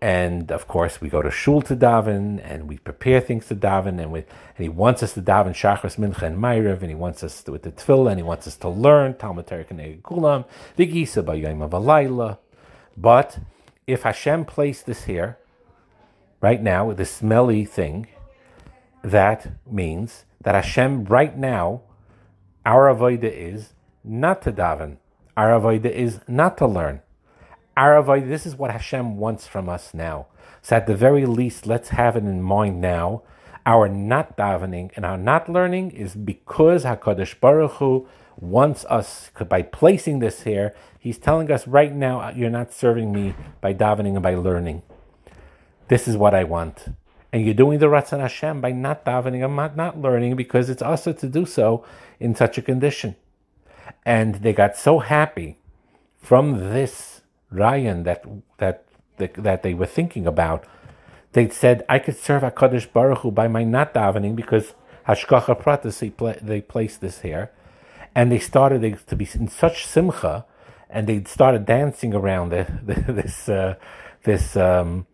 And 0.00 0.50
of 0.50 0.66
course, 0.66 1.00
we 1.00 1.08
go 1.08 1.22
to 1.22 1.30
shul 1.30 1.62
to 1.62 1.76
daven, 1.76 2.40
and 2.42 2.68
we 2.68 2.78
prepare 2.78 3.20
things 3.20 3.46
to 3.46 3.54
daven, 3.54 4.00
and, 4.00 4.10
we, 4.10 4.20
and 4.20 4.58
he 4.58 4.68
wants 4.68 5.00
us 5.02 5.14
to 5.14 5.22
daven 5.22 5.50
shachris 5.50 5.96
mincha 5.96 6.22
and 6.22 6.38
ma'ariv, 6.38 6.80
and 6.80 6.88
he 6.88 6.96
wants 6.96 7.22
us 7.22 7.40
to, 7.44 7.52
with 7.52 7.62
the 7.62 7.70
tefillah, 7.70 8.10
and 8.10 8.18
he 8.18 8.24
wants 8.24 8.48
us 8.48 8.56
to 8.56 8.68
learn 8.68 9.14
Talmud 9.14 9.46
Torah 9.46 9.64
Kulam, 9.64 10.44
v'gisa 10.76 11.22
b'yayim 11.22 11.62
of 11.62 12.38
But 12.96 13.38
if 13.86 14.02
Hashem 14.02 14.44
placed 14.44 14.86
this 14.86 15.04
here, 15.04 15.38
right 16.40 16.60
now, 16.60 16.86
with 16.86 16.96
this 16.96 17.12
smelly 17.12 17.64
thing, 17.64 18.08
that 19.02 19.52
means 19.70 20.24
that 20.42 20.54
Hashem 20.54 21.04
right 21.04 21.36
now, 21.36 21.82
our 22.64 22.92
avodah 22.92 23.24
is 23.24 23.72
not 24.04 24.42
to 24.42 24.52
daven. 24.52 24.98
Our 25.36 25.58
avodah 25.58 25.90
is 25.90 26.20
not 26.28 26.58
to 26.58 26.66
learn. 26.66 27.02
Our 27.76 28.02
avodah, 28.02 28.28
this 28.28 28.46
is 28.46 28.56
what 28.56 28.70
Hashem 28.70 29.16
wants 29.16 29.46
from 29.46 29.68
us 29.68 29.92
now. 29.92 30.26
So 30.60 30.76
at 30.76 30.86
the 30.86 30.96
very 30.96 31.26
least, 31.26 31.66
let's 31.66 31.90
have 31.90 32.16
it 32.16 32.24
in 32.24 32.42
mind 32.42 32.80
now. 32.80 33.22
Our 33.64 33.88
not 33.88 34.36
davening 34.36 34.90
and 34.96 35.04
our 35.04 35.16
not 35.16 35.48
learning 35.48 35.92
is 35.92 36.14
because 36.14 36.84
Hakadosh 36.84 37.38
Baruch 37.38 37.72
Hu 37.72 38.08
wants 38.36 38.84
us 38.86 39.30
by 39.48 39.62
placing 39.62 40.18
this 40.18 40.42
here. 40.42 40.74
He's 40.98 41.18
telling 41.18 41.50
us 41.50 41.66
right 41.66 41.94
now, 41.94 42.30
you're 42.30 42.50
not 42.50 42.72
serving 42.72 43.12
me 43.12 43.34
by 43.60 43.74
davening 43.74 44.14
and 44.14 44.22
by 44.22 44.34
learning. 44.34 44.82
This 45.88 46.08
is 46.08 46.16
what 46.16 46.34
I 46.34 46.44
want 46.44 46.88
and 47.32 47.44
you're 47.44 47.54
doing 47.54 47.78
the 47.78 47.86
Ratzon 47.86 48.20
Hashem 48.20 48.60
by 48.60 48.72
not 48.72 49.04
davening 49.04 49.44
and 49.44 49.76
not, 49.76 49.98
learning 49.98 50.36
because 50.36 50.68
it's 50.68 50.82
also 50.82 51.12
to 51.14 51.26
do 51.26 51.46
so 51.46 51.84
in 52.20 52.34
such 52.34 52.58
a 52.58 52.62
condition. 52.62 53.16
And 54.04 54.36
they 54.36 54.52
got 54.52 54.76
so 54.76 54.98
happy 54.98 55.58
from 56.18 56.58
this 56.58 57.22
Ryan 57.50 58.02
that 58.04 58.24
that 58.58 58.84
that 59.16 59.62
they 59.62 59.74
were 59.74 59.86
thinking 59.86 60.26
about. 60.26 60.64
They 61.32 61.48
said, 61.48 61.84
I 61.88 61.98
could 61.98 62.16
serve 62.16 62.42
HaKadosh 62.42 62.92
Baruch 62.92 63.18
Hu 63.18 63.30
by 63.30 63.48
my 63.48 63.64
not 63.64 63.94
davening 63.94 64.36
because 64.36 64.74
Hashgacha 65.08 65.60
Pratis, 65.60 65.98
they, 65.98 66.38
they 66.42 66.60
placed 66.60 67.00
this 67.00 67.20
here. 67.20 67.50
And 68.14 68.30
they 68.30 68.38
started 68.38 68.98
to 69.06 69.16
be 69.16 69.26
in 69.34 69.48
such 69.48 69.86
simcha 69.86 70.44
and 70.90 71.06
they 71.06 71.24
started 71.24 71.64
dancing 71.64 72.12
around 72.14 72.50
the, 72.50 72.66
the, 72.82 72.94
this, 73.12 73.48
uh, 73.48 73.76
this, 74.24 74.56
um, 74.56 75.06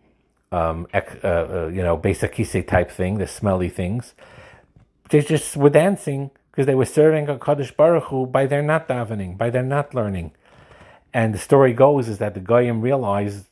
um, 0.50 0.86
uh, 0.94 1.00
uh, 1.24 1.70
you 1.72 1.82
know, 1.82 1.96
basic 1.96 2.34
kise 2.34 2.66
type 2.66 2.90
thing, 2.90 3.18
the 3.18 3.26
smelly 3.26 3.68
things. 3.68 4.14
They 5.10 5.20
just 5.20 5.56
were 5.56 5.70
dancing 5.70 6.30
because 6.50 6.66
they 6.66 6.74
were 6.74 6.84
serving 6.84 7.28
a 7.28 7.38
Kaddish 7.38 7.72
Baruch 7.72 8.04
Hu 8.04 8.26
by 8.26 8.46
their 8.46 8.62
not 8.62 8.88
davening, 8.88 9.36
by 9.36 9.50
their 9.50 9.62
not 9.62 9.94
learning. 9.94 10.32
And 11.12 11.34
the 11.34 11.38
story 11.38 11.72
goes 11.72 12.08
is 12.08 12.18
that 12.18 12.34
the 12.34 12.40
Goyim 12.40 12.80
realized 12.80 13.46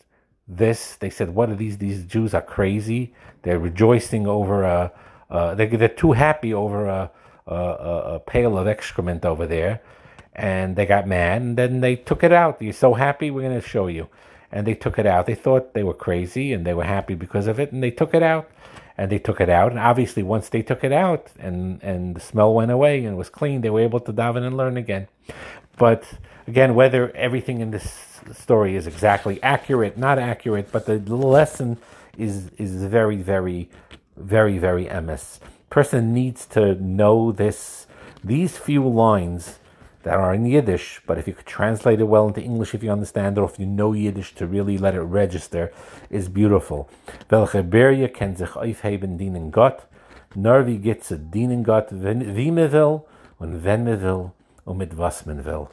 this. 0.47 0.97
They 0.97 1.11
said, 1.11 1.35
"What 1.35 1.51
are 1.51 1.55
these? 1.55 1.79
These 1.79 2.05
Jews 2.05 2.35
are 2.35 2.43
crazy. 2.43 3.15
They're 3.43 3.59
rejoicing 3.59 4.27
over 4.27 4.65
a. 4.65 4.93
Uh, 5.31 5.55
they, 5.55 5.67
they're 5.67 5.89
too 5.89 6.13
happy 6.13 6.55
over 6.55 6.87
a, 6.87 7.11
a, 7.47 7.55
a 7.55 8.21
pail 8.21 8.59
of 8.59 8.67
excrement 8.67 9.25
over 9.25 9.47
there." 9.47 9.81
And 10.35 10.77
they 10.77 10.85
got 10.85 11.09
mad, 11.09 11.41
and 11.41 11.57
then 11.57 11.81
they 11.81 11.97
took 11.97 12.23
it 12.23 12.31
out. 12.33 12.61
You're 12.61 12.75
so 12.75 12.93
happy, 12.93 13.31
we're 13.31 13.49
going 13.49 13.59
to 13.59 13.67
show 13.67 13.87
you 13.87 14.07
and 14.53 14.67
they 14.67 14.75
took 14.75 14.99
it 14.99 15.07
out. 15.07 15.27
They 15.27 15.35
thought 15.35 15.75
they 15.75 15.83
were 15.83 15.95
crazy 15.95 16.53
and 16.53 16.67
they 16.67 16.75
were 16.75 16.85
happy 16.85 17.15
because 17.15 17.47
of 17.47 17.59
it, 17.61 17.73
and 17.73 17.83
they 17.83 17.91
took 17.91 18.15
it 18.15 18.23
out. 18.23 18.51
And 18.99 19.13
they 19.13 19.19
took 19.19 19.43
it 19.43 19.51
out, 19.51 19.73
and 19.73 19.79
obviously, 19.79 20.23
once 20.23 20.49
they 20.49 20.63
took 20.63 20.83
it 20.83 20.91
out 20.91 21.29
and, 21.39 21.83
and 21.83 22.17
the 22.17 22.21
smell 22.21 22.55
went 22.55 22.71
away 22.71 23.05
and 23.05 23.19
was 23.19 23.29
clean, 23.29 23.61
they 23.61 23.69
were 23.69 23.81
able 23.81 24.01
to 24.01 24.11
daven 24.11 24.43
and 24.43 24.57
learn 24.57 24.79
again. 24.79 25.07
But 25.77 26.05
again, 26.47 26.75
whether 26.75 27.15
everything 27.15 27.61
in 27.61 27.73
this 27.73 28.21
story 28.33 28.75
is 28.75 28.87
exactly 28.87 29.43
accurate, 29.43 29.99
not 29.99 30.19
accurate, 30.19 30.73
but 30.73 30.87
the 30.87 30.99
lesson 30.99 31.77
is 32.17 32.49
is 32.57 32.85
very, 32.85 33.17
very, 33.17 33.69
very, 34.17 34.57
very 34.57 34.87
emes. 34.87 35.41
Person 35.69 36.15
needs 36.15 36.47
to 36.47 36.75
know 36.77 37.33
this. 37.33 37.87
These 38.25 38.57
few 38.57 38.89
lines 38.89 39.59
that 40.07 40.21
are 40.21 40.33
in 40.33 40.47
Yiddish, 40.47 41.01
but 41.05 41.19
if 41.19 41.27
you 41.27 41.35
could 41.35 41.47
translate 41.47 41.99
it 41.99 42.05
well 42.05 42.29
into 42.29 42.41
English, 42.41 42.77
if 42.77 42.85
you 42.85 42.93
understand 42.93 43.37
or 43.37 43.45
if 43.45 43.59
you 43.59 43.67
know 43.67 43.93
Yiddish 43.93 44.37
to 44.37 44.47
really 44.47 44.79
let 44.79 44.95
it 44.95 45.01
register, 45.01 45.73
is 46.11 46.29
beautiful. 46.29 46.89
Welche 47.29 47.65
Berje 47.65 48.09
ken 48.15 48.37
sich 48.37 48.51
aufheben 48.51 49.19
dienen 49.19 49.51
Gott, 49.51 49.89
nur 50.37 50.65
wie 50.65 50.79
dienen 50.79 51.65
Gott, 51.65 51.89
wie 51.91 52.53
man 52.53 52.71
will, 52.71 53.05
und 53.41 53.55
um 53.55 53.65
wenn 53.65 53.83
man 53.83 54.01
will, 54.01 54.31
und 54.65 54.79
mit 54.79 54.97
was 54.97 55.27
man 55.27 55.45
will. 55.45 55.71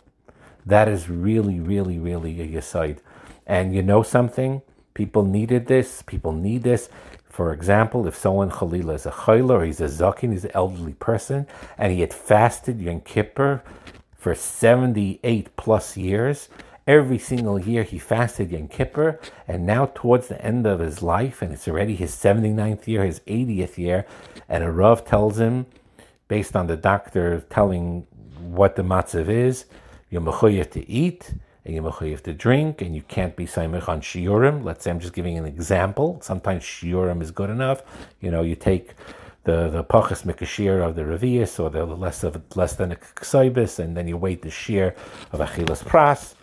That 0.65 0.87
is 0.87 1.07
really, 1.07 1.59
really, 1.59 1.99
really 1.99 2.41
a 2.41 2.59
yesod. 2.59 3.03
And 3.45 3.75
you 3.75 3.83
know 3.83 4.01
something? 4.01 4.63
People 4.95 5.21
needed 5.21 5.67
this. 5.67 6.01
People 6.01 6.31
need 6.31 6.63
this. 6.63 6.89
For 7.29 7.53
example, 7.53 8.07
if 8.07 8.15
someone 8.15 8.49
Khalila 8.49 8.95
is 8.95 9.05
a 9.05 9.11
chayla 9.11 9.51
or 9.51 9.63
he's 9.63 9.79
a 9.79 9.85
zakin, 9.85 10.31
he's 10.31 10.45
an 10.45 10.51
elderly 10.55 10.93
person, 10.93 11.45
and 11.77 11.93
he 11.93 12.01
had 12.01 12.13
fasted 12.15 12.81
Yom 12.81 13.01
Kippur 13.01 13.61
for 14.23 14.33
78 14.33 15.53
plus 15.57 15.97
years. 15.97 16.47
Every 16.87 17.17
single 17.17 17.59
year 17.59 17.83
he 17.83 17.99
fasted 17.99 18.51
Yom 18.51 18.69
Kippur, 18.69 19.19
and 19.49 19.65
now 19.65 19.91
towards 19.93 20.29
the 20.29 20.41
end 20.41 20.65
of 20.65 20.79
his 20.79 21.01
life, 21.03 21.41
and 21.41 21.51
it's 21.51 21.67
already 21.67 21.95
his 21.95 22.11
79th 22.15 22.87
year, 22.87 23.03
his 23.03 23.19
80th 23.21 23.77
year, 23.77 24.05
and 24.47 24.63
a 24.63 24.71
Rav 24.71 25.03
tells 25.03 25.39
him, 25.39 25.65
based 26.29 26.55
on 26.55 26.67
the 26.67 26.77
doctor 26.77 27.41
telling 27.49 28.07
what 28.39 28.77
the 28.77 28.81
matzav 28.81 29.27
is, 29.27 29.65
you're 30.09 30.21
mechuyev 30.21 30.71
to 30.71 30.89
eat, 30.89 31.33
and 31.65 31.75
you're 31.75 31.83
mechuyev 31.83 32.21
to 32.23 32.33
drink, 32.33 32.81
and 32.81 32.95
you 32.95 33.01
can't 33.01 33.35
be 33.35 33.45
saimich 33.45 33.89
on 33.89 33.99
shiurim. 33.99 34.63
Let's 34.63 34.85
say 34.85 34.91
I'm 34.91 35.01
just 35.01 35.13
giving 35.13 35.37
an 35.37 35.45
example. 35.45 36.19
Sometimes 36.21 36.63
shiurim 36.63 37.21
is 37.21 37.31
good 37.31 37.49
enough. 37.49 37.83
You 38.21 38.31
know, 38.31 38.41
you 38.41 38.55
take 38.55 38.93
the 39.43 39.69
the 39.69 39.83
pachas 39.83 40.23
mikashir 40.23 40.85
of 40.85 40.95
the 40.95 41.03
revius 41.03 41.59
or 41.59 41.69
the 41.69 41.85
less 41.85 42.23
of 42.23 42.41
less 42.55 42.73
than 42.75 42.91
a 42.91 42.95
ksaibis, 42.95 43.79
and 43.79 43.95
then 43.97 44.07
you 44.07 44.17
wait 44.17 44.41
the 44.41 44.49
shear 44.49 44.95
of 45.31 45.39
achilas 45.39 45.83
pras. 45.83 46.35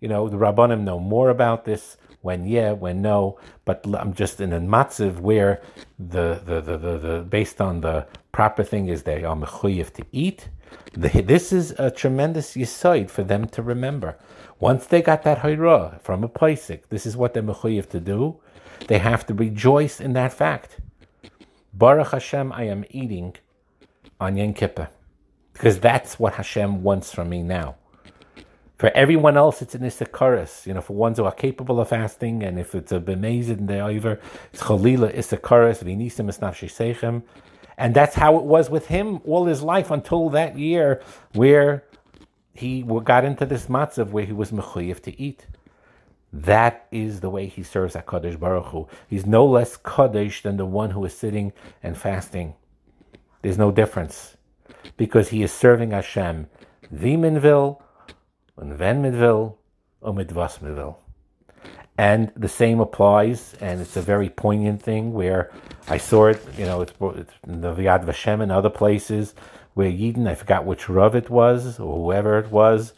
You 0.00 0.08
know 0.08 0.28
the 0.28 0.36
rabbanim 0.36 0.82
know 0.82 1.00
more 1.00 1.30
about 1.30 1.64
this. 1.64 1.96
When 2.20 2.46
yeah, 2.46 2.72
when 2.72 3.00
no, 3.00 3.38
but 3.64 3.84
I'm 3.94 4.12
just 4.12 4.40
in 4.40 4.52
a 4.52 4.60
matziv 4.60 5.20
where 5.20 5.62
the 5.98 6.40
the, 6.44 6.60
the, 6.60 6.76
the, 6.76 6.98
the 6.98 7.26
based 7.28 7.60
on 7.60 7.80
the 7.80 8.06
proper 8.32 8.62
thing 8.64 8.88
is 8.88 9.04
they 9.04 9.24
are 9.24 9.36
mechuyev 9.36 9.92
to 9.94 10.04
eat. 10.12 10.48
The, 10.92 11.08
this 11.22 11.52
is 11.52 11.72
a 11.78 11.90
tremendous 11.90 12.54
yisoid 12.54 13.10
for 13.10 13.22
them 13.22 13.46
to 13.48 13.62
remember. 13.62 14.18
Once 14.60 14.86
they 14.86 15.00
got 15.00 15.22
that 15.22 15.38
hayra 15.38 16.00
from 16.00 16.24
a 16.24 16.28
paisik, 16.28 16.88
this 16.88 17.06
is 17.06 17.16
what 17.16 17.34
they're 17.34 17.42
mechuyev 17.42 17.88
to 17.90 18.00
do. 18.00 18.40
They 18.88 18.98
have 18.98 19.26
to 19.26 19.34
rejoice 19.34 20.00
in 20.00 20.12
that 20.14 20.32
fact. 20.32 20.80
Baruch 21.72 22.12
Hashem, 22.12 22.52
I 22.52 22.64
am 22.64 22.84
eating 22.90 23.36
on 24.20 24.36
Yom 24.36 24.54
Kippur. 24.54 24.88
Because 25.52 25.80
that's 25.80 26.18
what 26.18 26.34
Hashem 26.34 26.82
wants 26.82 27.12
from 27.12 27.30
me 27.30 27.42
now. 27.42 27.76
For 28.76 28.90
everyone 28.90 29.36
else, 29.36 29.60
it's 29.60 29.74
an 29.74 29.80
isakaris. 29.80 30.66
You 30.66 30.74
know, 30.74 30.80
for 30.80 30.94
ones 30.94 31.18
who 31.18 31.24
are 31.24 31.32
capable 31.32 31.80
of 31.80 31.88
fasting, 31.88 32.44
and 32.44 32.60
if 32.60 32.76
it's 32.76 32.92
a 32.92 33.00
they 33.00 33.80
either 33.80 34.20
it's 34.52 34.62
chalila 34.62 35.12
isakaris, 35.12 35.82
v'nisim 35.82 36.28
esnafshi 36.28 36.68
seichem. 36.68 37.22
And 37.76 37.92
that's 37.92 38.14
how 38.14 38.36
it 38.38 38.44
was 38.44 38.70
with 38.70 38.86
him 38.86 39.20
all 39.24 39.46
his 39.46 39.62
life 39.62 39.90
until 39.90 40.30
that 40.30 40.56
year 40.56 41.02
where 41.34 41.84
he 42.54 42.82
got 43.04 43.24
into 43.24 43.46
this 43.46 43.66
matzav 43.66 44.10
where 44.10 44.24
he 44.24 44.32
was 44.32 44.52
mechuyev 44.52 45.00
to 45.02 45.20
eat. 45.20 45.46
That 46.32 46.86
is 46.90 47.20
the 47.20 47.30
way 47.30 47.46
he 47.46 47.62
serves 47.62 47.94
HaKadosh 47.94 48.38
Baruch 48.38 48.66
Hu. 48.66 48.88
He's 49.08 49.24
no 49.24 49.46
less 49.46 49.76
Kaddish 49.76 50.42
than 50.42 50.58
the 50.58 50.66
one 50.66 50.90
who 50.90 51.04
is 51.04 51.16
sitting 51.16 51.52
and 51.82 51.96
fasting. 51.96 52.54
There's 53.42 53.58
no 53.58 53.70
difference. 53.70 54.36
Because 54.96 55.30
he 55.30 55.42
is 55.42 55.52
serving 55.52 55.92
Hashem. 55.92 56.48
Viminvil, 56.94 57.80
and 58.56 58.78
Venmidvil, 58.78 59.56
Umidvasmidvil. 60.02 60.96
And 61.96 62.30
the 62.36 62.48
same 62.48 62.78
applies, 62.78 63.54
and 63.60 63.80
it's 63.80 63.96
a 63.96 64.02
very 64.02 64.28
poignant 64.28 64.82
thing 64.82 65.12
where 65.12 65.50
I 65.88 65.98
saw 65.98 66.26
it, 66.26 66.40
you 66.56 66.64
know, 66.64 66.82
it's, 66.82 66.92
it's 67.00 67.32
in 67.46 67.60
the 67.60 67.74
Yad 67.74 68.04
Vashem 68.04 68.40
and 68.40 68.52
other 68.52 68.70
places 68.70 69.34
where 69.74 69.90
Yidden, 69.90 70.28
I 70.28 70.34
forgot 70.34 70.64
which 70.64 70.88
Rav 70.88 71.14
it 71.16 71.30
was, 71.30 71.80
or 71.80 71.96
whoever 71.96 72.38
it 72.38 72.50
was, 72.50 72.92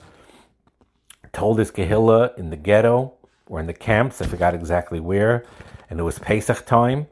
told 1.33 1.59
his 1.59 1.71
Kehillah 1.71 2.37
in 2.37 2.51
the 2.51 2.57
ghetto 2.57 3.15
or 3.51 3.59
in 3.61 3.67
the 3.67 3.75
camps, 3.75 4.23
I 4.23 4.27
forgot 4.27 4.55
exactly 4.55 5.01
where, 5.01 5.45
and 5.91 5.99
it 5.99 6.05
was 6.05 6.21
Pesach 6.21 6.65
time, 6.65 7.09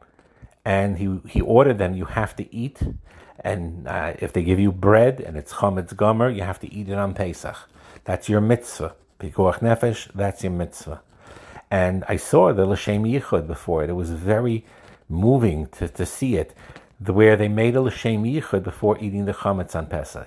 and 0.65 0.97
he, 0.97 1.21
he 1.29 1.41
ordered 1.41 1.79
them, 1.79 1.95
you 1.95 2.05
have 2.05 2.37
to 2.37 2.55
eat, 2.55 2.81
and 3.41 3.87
uh, 3.89 4.15
if 4.21 4.33
they 4.33 4.43
give 4.43 4.59
you 4.59 4.73
bread 4.73 5.21
and 5.21 5.37
it's 5.37 5.55
chametz 5.55 5.95
gomer, 5.95 6.31
you 6.31 6.43
have 6.43 6.61
to 6.61 6.73
eat 6.73 6.89
it 6.89 6.95
on 6.95 7.13
Pesach. 7.13 7.57
That's 8.05 8.29
your 8.29 8.41
mitzvah. 8.41 8.95
Pikuach 9.21 9.59
nefesh, 9.59 10.11
that's 10.15 10.43
your 10.45 10.53
mitzvah. 10.53 11.03
And 11.71 12.05
I 12.09 12.17
saw 12.17 12.53
the 12.53 12.67
L'Shem 12.67 13.05
Yichud 13.05 13.47
before 13.47 13.85
it. 13.85 13.91
It 13.91 13.95
was 13.95 14.11
very 14.11 14.65
moving 15.09 15.67
to, 15.69 15.89
to 15.89 16.07
see 16.07 16.37
it, 16.37 16.55
the, 17.01 17.13
where 17.13 17.37
they 17.37 17.49
made 17.49 17.75
a 17.75 17.81
L'Shem 17.81 18.23
Yichud 18.25 18.63
before 18.63 18.97
eating 18.99 19.25
the 19.25 19.35
chametz 19.35 19.75
on 19.75 19.87
Pesach. 19.87 20.27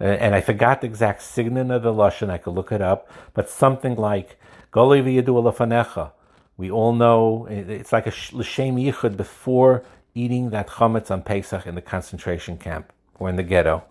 Uh, 0.00 0.04
and 0.04 0.34
I 0.34 0.40
forgot 0.40 0.80
the 0.80 0.86
exact 0.86 1.22
signin 1.22 1.74
of 1.74 1.82
the 1.82 1.92
Lashon, 1.92 2.30
I 2.30 2.38
could 2.38 2.54
look 2.54 2.72
it 2.72 2.82
up, 2.82 3.08
but 3.32 3.48
something 3.48 3.94
like, 3.96 4.38
Goli 4.74 5.02
v'yadu 5.02 6.10
We 6.56 6.70
all 6.70 6.92
know, 6.92 7.46
it's 7.48 7.92
like 7.92 8.06
a 8.06 8.12
L'Shem 8.32 8.76
Yichud 8.76 9.16
before 9.16 9.84
eating 10.14 10.50
that 10.50 10.68
chametz 10.68 11.10
on 11.10 11.22
Pesach 11.22 11.66
in 11.66 11.74
the 11.76 11.82
concentration 11.82 12.58
camp 12.58 12.92
or 13.18 13.28
in 13.28 13.36
the 13.36 13.42
ghetto. 13.42 13.84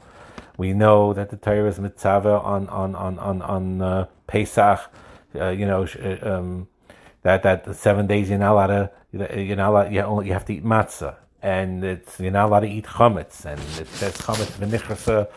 We 0.57 0.73
know 0.73 1.13
that 1.13 1.29
the 1.29 1.37
Torah 1.37 1.69
is 1.69 1.79
mitzvah 1.79 2.41
on 2.41 2.67
on 2.67 2.95
on 2.95 3.17
on 3.17 3.41
on 3.41 3.81
uh, 3.81 4.05
Pesach 4.27 4.91
uh, 5.39 5.49
you 5.49 5.65
know, 5.65 5.87
uh, 6.03 6.29
um, 6.29 6.67
that 7.23 7.43
that 7.43 7.75
seven 7.75 8.07
days 8.07 8.29
you're 8.29 8.39
not 8.39 8.53
allowed 8.53 8.67
to, 8.67 9.41
you're 9.41 9.55
not 9.55 9.69
allowed, 9.69 9.93
you, 9.93 10.01
only, 10.01 10.27
you 10.27 10.33
have 10.33 10.45
to 10.45 10.53
eat 10.53 10.63
matzah, 10.63 11.15
and 11.41 11.83
it's 11.83 12.19
you're 12.19 12.31
not 12.31 12.47
allowed 12.47 12.61
to 12.61 12.67
eat 12.67 12.85
chametz, 12.85 13.45
and 13.45 13.59
it 13.79 13.87
says 13.87 14.15
chametz 14.17 14.51
v'nichrasa 14.59 15.27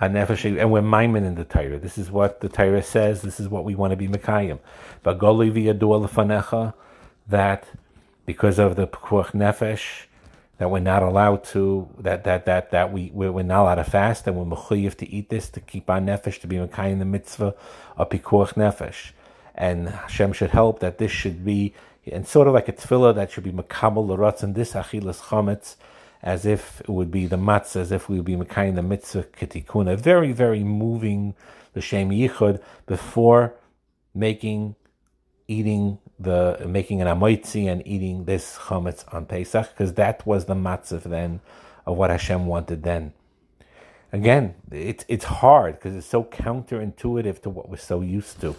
and 0.00 0.14
we're 0.14 0.82
maimin 0.82 1.24
in 1.24 1.34
the 1.34 1.44
Torah. 1.44 1.78
This 1.78 1.98
is 1.98 2.10
what 2.10 2.40
the 2.40 2.48
Torah 2.48 2.82
says. 2.82 3.22
This 3.22 3.38
is 3.38 3.48
what 3.48 3.64
we 3.64 3.74
want 3.74 3.92
to 3.92 3.96
be 3.96 4.08
mekayim. 4.08 4.58
But 5.02 5.18
goli 5.18 5.52
v'yadua 5.52 6.08
lefanecha, 6.08 6.74
that 7.28 7.66
because 8.26 8.58
of 8.58 8.76
the 8.76 8.86
pekuach 8.86 9.32
nefesh, 9.32 10.06
that 10.58 10.70
we're 10.70 10.78
not 10.80 11.02
allowed 11.02 11.44
to 11.44 11.88
that 11.98 12.24
that 12.24 12.46
that 12.46 12.70
that 12.70 12.92
we 12.92 13.10
we're, 13.12 13.42
not 13.42 13.62
allowed 13.62 13.74
to 13.76 13.84
fast 13.84 14.26
and 14.26 14.36
we're 14.36 14.56
mechuyev 14.56 14.94
to 14.96 15.08
eat 15.10 15.28
this 15.28 15.48
to 15.50 15.60
keep 15.60 15.90
our 15.90 16.00
nefesh 16.00 16.40
to 16.40 16.46
be 16.46 16.56
mekayim 16.56 16.98
the 16.98 17.04
mitzvah 17.04 17.54
of 17.96 18.08
pikuach 18.08 18.54
nefesh 18.54 19.12
and 19.54 19.88
Hashem 19.88 20.32
should 20.32 20.50
help 20.50 20.80
that 20.80 20.98
this 20.98 21.12
should 21.12 21.44
be, 21.44 21.74
and 22.06 22.26
sort 22.26 22.48
of 22.48 22.54
like 22.54 22.68
a 22.68 22.72
tefillah 22.72 23.14
that 23.14 23.30
should 23.30 23.44
be 23.44 23.52
makabel 23.52 24.42
and 24.42 24.54
this 24.54 24.72
achilas 24.72 25.20
chametz, 25.20 25.76
as 26.24 26.46
if 26.46 26.80
it 26.80 26.88
would 26.88 27.10
be 27.10 27.26
the 27.26 27.36
matzah, 27.36 27.76
as 27.76 27.92
if 27.92 28.08
we 28.08 28.16
would 28.16 28.24
be 28.24 28.34
mekayim 28.34 28.74
the 28.74 28.82
mitzvah 28.82 29.24
kitikuna. 29.24 29.96
Very, 29.96 30.32
very 30.32 30.64
moving 30.64 31.34
the 31.74 31.82
shem 31.82 32.08
yichud 32.08 32.60
before 32.86 33.54
making, 34.14 34.74
eating 35.46 35.98
the 36.18 36.64
making 36.66 37.02
an 37.02 37.06
amoitzi 37.06 37.70
and 37.70 37.86
eating 37.86 38.24
this 38.24 38.56
chametz 38.56 39.04
on 39.12 39.26
Pesach, 39.26 39.68
because 39.68 39.92
that 39.94 40.26
was 40.26 40.46
the 40.46 40.54
matzah 40.54 41.02
then 41.02 41.40
of 41.84 41.96
what 41.98 42.08
Hashem 42.10 42.46
wanted 42.46 42.82
then. 42.84 43.12
Again, 44.10 44.54
it's 44.70 45.04
it's 45.08 45.24
hard 45.24 45.74
because 45.74 45.94
it's 45.94 46.06
so 46.06 46.24
counterintuitive 46.24 47.42
to 47.42 47.50
what 47.50 47.68
we're 47.68 47.76
so 47.76 48.00
used 48.00 48.40
to. 48.40 48.56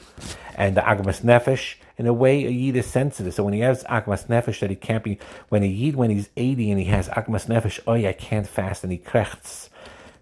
And 0.56 0.78
the 0.78 0.82
agmas 0.82 1.21
nefesh, 1.21 1.78
in 1.97 2.08
a 2.08 2.13
way, 2.13 2.45
a 2.45 2.49
yid 2.49 2.75
is 2.75 2.86
sensitive. 2.86 3.34
So 3.34 3.43
when 3.43 3.53
he 3.53 3.62
has 3.62 3.84
agmas 3.86 4.27
nefesh, 4.27 4.60
that 4.60 4.69
he 4.69 4.75
can't 4.75 5.03
be 5.03 5.17
when 5.49 5.63
a 5.63 5.67
yid 5.67 5.95
when 5.95 6.10
he's 6.10 6.29
eighty 6.36 6.69
and 6.71 6.79
he 6.79 6.86
has 6.88 7.08
agmas 7.10 7.47
nefesh, 7.47 7.79
oh 7.88 7.93
yeah, 7.93 8.10
I 8.10 8.13
can't 8.13 8.47
fast, 8.47 8.84
and 8.84 8.91
he 8.91 8.97
krechts. 8.97 9.69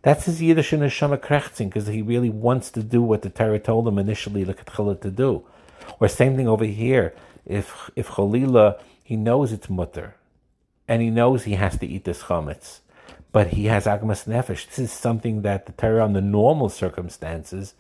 That's 0.02 0.26
his 0.26 0.42
Yiddish 0.42 0.74
and 0.74 0.84
neshama 0.84 1.18
krechtzing 1.18 1.70
because 1.70 1.88
he 1.88 2.02
really 2.02 2.30
wants 2.30 2.70
to 2.72 2.84
do 2.84 3.02
what 3.02 3.22
the 3.22 3.30
Torah 3.30 3.60
told 3.60 3.88
him 3.88 3.98
initially 3.98 4.44
the 4.44 4.54
to 4.54 5.12
do. 5.12 5.44
Or 6.00 6.08
same 6.08 6.36
thing 6.36 6.48
over 6.48 6.66
here. 6.66 7.14
If 7.46 7.90
if 7.96 8.10
Chalila, 8.10 8.80
he 9.04 9.16
knows 9.16 9.52
it's 9.52 9.70
mutter, 9.70 10.16
and 10.88 11.02
he 11.02 11.10
knows 11.10 11.44
he 11.44 11.54
has 11.54 11.78
to 11.78 11.88
eat 11.88 12.04
this 12.04 12.24
chametz 12.24 12.80
but 13.34 13.48
he 13.48 13.66
has 13.66 13.86
agmas 13.86 14.26
nefesh. 14.26 14.68
This 14.68 14.80
is 14.80 14.92
something 14.92 15.42
that 15.42 15.66
the 15.66 15.74
Torah, 15.74 16.06
under 16.06 16.22
normal 16.22 16.70
circumstances, 16.70 17.74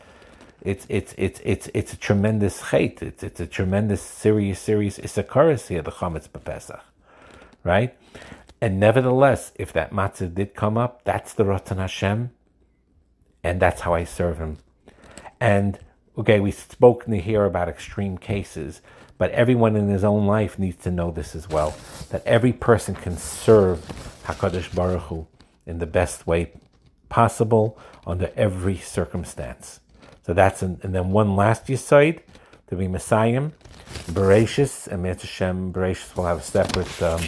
it's 0.63 0.85
it's 0.87 1.13
it's 1.17 1.41
it's 1.43 1.69
it's 1.73 1.93
a 1.93 1.97
tremendous 1.97 2.61
chait. 2.61 3.01
It's 3.01 3.21
it's 3.21 3.39
a 3.39 3.47
tremendous 3.47 4.01
serious 4.01 4.59
serious 4.59 4.97
isakaris 4.97 5.67
here 5.67 5.81
the 5.81 5.91
chametz 5.91 6.29
bepesach, 6.29 6.81
right? 7.63 7.95
And 8.61 8.79
nevertheless, 8.79 9.51
if 9.55 9.73
that 9.73 9.91
matzah 9.91 10.33
did 10.33 10.55
come 10.55 10.77
up, 10.77 11.03
that's 11.03 11.33
the 11.33 11.43
Ratan 11.43 11.79
Hashem, 11.79 12.31
and 13.43 13.61
that's 13.61 13.81
how 13.81 13.93
I 13.93 14.05
serve 14.05 14.37
him. 14.37 14.57
And 15.41 15.77
okay, 16.17 16.39
we 16.39 16.51
spoke 16.51 17.05
here 17.05 17.43
about 17.43 17.67
extreme 17.67 18.17
cases, 18.17 18.81
but 19.17 19.31
everyone 19.31 19.75
in 19.75 19.89
his 19.89 20.05
own 20.05 20.25
life 20.25 20.57
needs 20.57 20.81
to 20.83 20.91
know 20.91 21.11
this 21.11 21.35
as 21.35 21.49
well. 21.49 21.75
That 22.09 22.25
every 22.25 22.53
person 22.53 22.95
can 22.95 23.17
serve 23.17 23.79
Hakadosh 24.23 24.73
Baruch 24.73 25.01
Hu 25.03 25.27
in 25.65 25.79
the 25.79 25.85
best 25.85 26.25
way 26.25 26.53
possible 27.09 27.77
under 28.07 28.31
every 28.37 28.77
circumstance. 28.77 29.81
So 30.25 30.33
that's 30.33 30.61
an, 30.61 30.79
and 30.83 30.95
then 30.95 31.11
one 31.11 31.35
last 31.35 31.67
yisoid 31.67 32.21
to 32.67 32.75
be 32.75 32.87
Messiah, 32.87 33.49
Bereshis, 34.07 34.87
and 34.87 35.03
Mitzvah 35.03 35.27
Hashem 35.27 35.73
Bereshis 35.73 36.15
will 36.15 36.25
have 36.25 36.39
a 36.39 36.41
separate 36.41 37.01
um, 37.01 37.21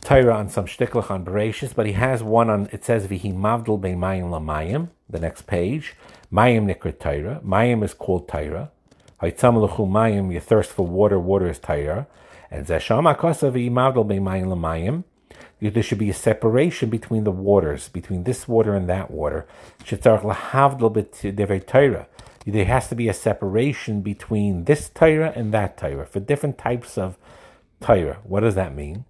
Torah 0.00 0.36
on 0.36 0.48
some 0.48 0.66
shtiklach 0.66 1.10
on 1.10 1.24
Bereshis, 1.24 1.74
but 1.74 1.84
he 1.84 1.92
has 1.92 2.22
one 2.22 2.48
on, 2.48 2.68
it 2.72 2.84
says 2.84 3.06
Vihi 3.06 3.34
Mavdal 3.34 3.80
Bein 3.80 3.98
Mayim 3.98 4.30
Lamayim, 4.30 4.88
the 5.10 5.20
next 5.20 5.46
page. 5.46 5.94
Mayim 6.32 6.72
Nikra 6.72 6.98
Torah. 6.98 7.40
Mayim 7.44 7.84
is 7.84 7.92
called 7.92 8.28
Torah. 8.28 8.70
Haitzam 9.20 9.68
Luchu 9.68 9.86
Mayim, 9.88 10.32
you 10.32 10.40
thirst 10.40 10.70
for 10.70 10.86
water, 10.86 11.18
water 11.18 11.48
is 11.48 11.58
Torah. 11.58 12.06
And 12.50 12.66
Zesham 12.66 13.12
Akosa 13.12 13.52
Vihi 13.52 13.70
Mavdal 13.70 14.06
Bein 14.08 14.22
Mayim 14.22 14.46
Lamayim 14.46 15.04
there 15.60 15.82
should 15.82 15.98
be 15.98 16.10
a 16.10 16.14
separation 16.14 16.90
between 16.90 17.24
the 17.24 17.30
waters, 17.30 17.88
between 17.88 18.24
this 18.24 18.46
water 18.46 18.74
and 18.74 18.88
that 18.88 19.10
water. 19.10 19.46
There 22.48 22.64
has 22.64 22.88
to 22.88 22.94
be 22.94 23.08
a 23.08 23.14
separation 23.14 24.02
between 24.02 24.64
this 24.64 24.88
Torah 24.90 25.32
and 25.34 25.52
that 25.52 25.76
Torah 25.78 26.06
for 26.06 26.20
different 26.20 26.58
types 26.58 26.98
of 26.98 27.16
Torah. 27.80 28.18
What 28.24 28.40
does 28.40 28.54
that 28.54 28.74
mean? 28.74 29.04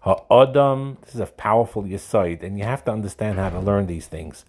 Ha'adam, 0.00 0.98
this 1.02 1.14
is 1.14 1.20
a 1.20 1.26
powerful 1.26 1.84
yisoid, 1.84 2.42
and 2.42 2.58
you 2.58 2.64
have 2.64 2.84
to 2.86 2.90
understand 2.90 3.38
how 3.38 3.50
to 3.50 3.60
learn 3.60 3.86
these 3.86 4.06
things. 4.06 4.44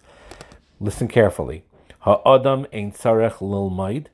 Listen 0.80 1.06
carefully. 1.06 1.64
Ha'adam 2.00 2.66
ein 2.72 2.90
tzarech 2.92 3.38
lilmaid, 3.38 4.06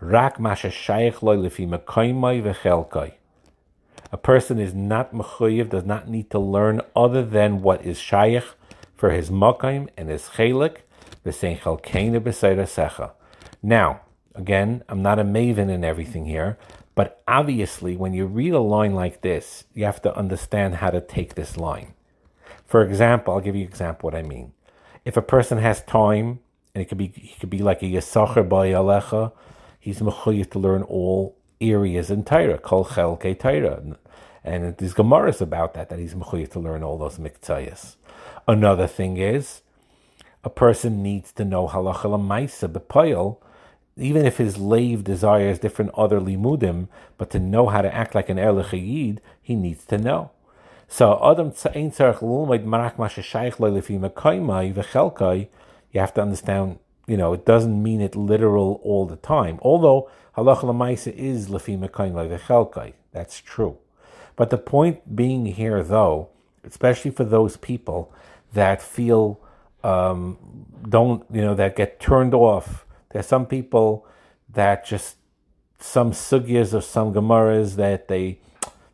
rak 0.00 0.40
masha 0.40 0.68
shayich 0.68 1.20
loy 1.22 1.36
lefi 1.36 1.68
mekaymai 1.68 2.42
v'chelkai. 2.42 3.12
A 4.12 4.16
person 4.16 4.58
is 4.58 4.74
not 4.74 5.12
mechuyev, 5.12 5.70
does 5.70 5.84
not 5.84 6.08
need 6.08 6.30
to 6.30 6.38
learn 6.38 6.80
other 6.96 7.24
than 7.24 7.62
what 7.62 7.84
is 7.84 7.98
shaykh 7.98 8.44
for 8.96 9.10
his 9.10 9.30
makaim 9.30 9.88
and 9.96 10.08
his 10.08 10.30
chelik, 10.34 10.78
the 11.22 11.30
seinchal 11.30 11.80
kineh 11.80 12.20
besayra 12.20 12.64
secha. 12.66 13.12
now, 13.62 14.00
again, 14.34 14.82
I'm 14.88 15.02
not 15.02 15.18
a 15.18 15.24
maven 15.24 15.70
in 15.70 15.84
everything 15.84 16.26
here, 16.26 16.58
but 16.94 17.22
obviously, 17.28 17.96
when 17.96 18.12
you 18.12 18.26
read 18.26 18.52
a 18.52 18.60
line 18.60 18.94
like 18.94 19.20
this, 19.20 19.64
you 19.74 19.84
have 19.84 20.02
to 20.02 20.16
understand 20.16 20.76
how 20.76 20.90
to 20.90 21.00
take 21.00 21.34
this 21.34 21.56
line. 21.56 21.94
For 22.66 22.82
example, 22.84 23.34
I'll 23.34 23.40
give 23.40 23.54
you 23.54 23.62
an 23.62 23.68
example 23.68 24.08
what 24.08 24.18
I 24.18 24.22
mean. 24.22 24.52
If 25.04 25.16
a 25.16 25.22
person 25.22 25.58
has 25.58 25.82
time, 25.82 26.40
and 26.74 26.82
it 26.82 26.86
could 26.86 26.98
be 26.98 27.08
he 27.08 27.36
could 27.40 27.50
be 27.50 27.60
like 27.60 27.82
a 27.82 27.86
yasacher 27.86 28.48
by 28.48 28.68
alecha, 28.68 29.32
he's 29.78 30.00
mechuyev 30.00 30.50
to 30.50 30.58
learn 30.58 30.82
all 30.82 31.36
areas 31.60 32.10
in 32.10 32.24
Torah, 32.24 32.58
kol 32.58 32.84
chelke 32.84 33.38
Torah. 33.38 33.96
And 34.42 34.76
there's 34.78 34.94
Gemaras 34.94 35.40
about 35.40 35.74
that, 35.74 35.90
that 35.90 35.98
he's 35.98 36.14
mechuyev 36.14 36.50
to 36.52 36.60
learn 36.60 36.82
all 36.82 36.96
those 36.96 37.18
miktzayas. 37.18 37.96
Another 38.48 38.86
thing 38.86 39.18
is, 39.18 39.62
a 40.42 40.50
person 40.50 41.02
needs 41.02 41.32
to 41.32 41.44
know 41.44 41.68
halacha 41.68 42.04
lemaisa 42.04 42.66
bepoil, 42.72 43.36
even 43.96 44.24
if 44.24 44.38
his 44.38 44.56
lave 44.56 45.04
desires 45.04 45.58
different 45.58 45.90
other 45.94 46.18
limudim, 46.18 46.88
but 47.18 47.28
to 47.30 47.38
know 47.38 47.66
how 47.66 47.82
to 47.82 47.94
act 47.94 48.14
like 48.14 48.30
an 48.30 48.38
erlich 48.38 48.72
yid, 48.72 49.20
he 49.42 49.54
needs 49.54 49.84
to 49.84 49.98
know. 49.98 50.30
So 50.88 51.20
adam 51.22 51.48
ein 51.74 51.90
tzarich 51.90 52.20
lulmaid 52.20 52.64
marak 52.64 52.96
mashashayich 52.96 53.56
loylefi 53.56 54.00
mekaymai 54.00 54.72
v'chelkai. 54.72 55.48
You 55.92 56.00
have 56.00 56.14
to 56.14 56.22
understand, 56.22 56.78
you 57.10 57.16
know, 57.16 57.32
it 57.32 57.44
doesn't 57.44 57.82
mean 57.82 58.00
it 58.00 58.14
literal 58.14 58.80
all 58.84 59.04
the 59.04 59.16
time. 59.16 59.58
Although 59.62 60.08
halacha 60.36 60.64
lemaisa 60.70 61.12
is 61.12 61.48
lefi 61.48 61.76
mekaymai 61.76 62.24
v'chelkai, 62.30 62.92
that's 63.10 63.40
true. 63.40 63.78
But 64.36 64.50
the 64.50 64.58
point 64.58 65.16
being 65.16 65.44
here, 65.46 65.82
though, 65.82 66.28
especially 66.62 67.10
for 67.10 67.24
those 67.24 67.56
people 67.56 68.12
that 68.52 68.80
feel 68.80 69.40
um, 69.82 70.38
don't 70.88 71.24
you 71.32 71.42
know 71.42 71.54
that 71.54 71.74
get 71.74 71.98
turned 71.98 72.34
off. 72.34 72.86
There's 73.10 73.26
some 73.26 73.46
people 73.46 74.06
that 74.52 74.86
just 74.86 75.16
some 75.80 76.12
sugyas 76.12 76.72
or 76.72 76.80
some 76.80 77.12
gemaras 77.12 77.74
that 77.74 78.06
they 78.06 78.38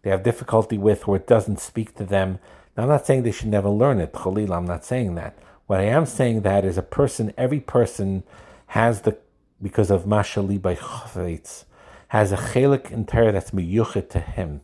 they 0.03 0.11
have 0.11 0.23
difficulty 0.23 0.79
with, 0.79 1.07
or 1.07 1.17
it 1.17 1.27
doesn't 1.27 1.61
speak 1.61 1.95
to 1.97 2.05
them. 2.05 2.39
Now, 2.77 2.85
I'm 2.85 2.89
not 2.89 3.07
saying 3.07 3.25
they 3.25 3.33
should 3.33 3.49
never 3.49 3.69
learn 3.69 4.01
it. 4.01 4.13
Khalil, 4.13 4.55
I'm 4.55 4.67
not 4.67 4.85
saying 4.85 5.17
that. 5.17 5.37
What 5.67 5.81
I 5.81 5.85
am 5.85 6.07
saying 6.07 6.43
that 6.43 6.65
is 6.65 6.79
a 6.79 6.83
person, 6.83 7.33
every 7.37 7.61
person 7.61 8.23
has 8.69 9.03
the 9.03 9.19
because 9.61 9.91
of 9.91 10.05
mashali 10.05 10.61
by 10.61 10.75
chavetz 10.77 11.65
has 12.09 12.31
a 12.31 12.37
chelik 12.37 12.91
in 12.91 13.05
Torah 13.05 13.33
that's 13.33 13.51
miyuchet 13.51 14.09
to 14.11 14.21
him. 14.21 14.61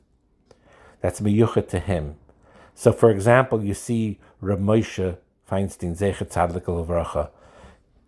That's 1.00 1.20
miyuchet 1.20 1.68
to 1.68 1.80
him. 1.80 2.16
So, 2.74 2.92
for 2.92 3.10
example, 3.10 3.64
you 3.64 3.74
see 3.74 4.18
Rav 4.40 4.58
Moshe 4.58 5.16
Feinstein, 5.50 5.96
Zecher 5.96 6.28
Tzadlik 6.28 6.64
Levracha, 6.64 7.30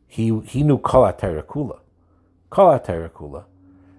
he, 0.06 0.38
he 0.44 0.62
knew 0.62 0.78
Kol 0.78 1.12
Kula. 1.12 1.78
Kol 2.50 2.78
Kula. 2.78 3.44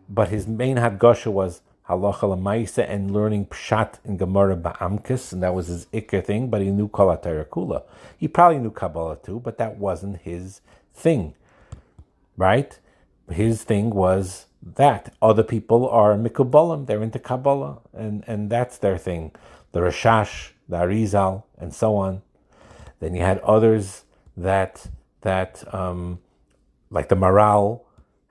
But 0.07 0.29
his 0.29 0.47
main 0.47 0.77
Hadgosha 0.77 1.31
was 1.31 1.61
Halacha 1.89 2.21
Lamaisa 2.21 2.89
and 2.89 3.11
learning 3.11 3.45
Pshat 3.45 3.99
in 4.03 4.17
Gemara 4.17 4.57
Ba'amkis, 4.57 5.31
and 5.31 5.43
that 5.43 5.53
was 5.53 5.67
his 5.67 5.85
Iker 5.87 6.23
thing, 6.23 6.49
but 6.49 6.61
he 6.61 6.71
knew 6.71 6.87
Kol 6.87 7.15
Kula. 7.15 7.83
He 8.17 8.27
probably 8.27 8.57
knew 8.57 8.71
Kabbalah 8.71 9.17
too, 9.23 9.39
but 9.39 9.57
that 9.59 9.77
wasn't 9.77 10.21
his 10.21 10.61
thing. 10.93 11.35
Right? 12.37 12.79
His 13.29 13.63
thing 13.63 13.91
was 13.91 14.47
that. 14.61 15.13
Other 15.21 15.43
people 15.43 15.87
are 15.89 16.15
Mikubalim, 16.15 16.87
they're 16.87 17.03
into 17.03 17.19
Kabbalah, 17.19 17.79
and, 17.93 18.23
and 18.25 18.49
that's 18.49 18.79
their 18.79 18.97
thing. 18.97 19.31
The 19.71 19.81
Rashash, 19.81 20.51
the 20.67 20.77
Arizal, 20.77 21.43
and 21.57 21.73
so 21.73 21.95
on. 21.95 22.23
Then 22.99 23.13
you 23.13 23.21
had 23.21 23.39
others 23.39 24.05
that 24.35 24.87
that 25.21 25.63
um, 25.73 26.19
like 26.89 27.09
the 27.09 27.15
Maharal 27.15 27.81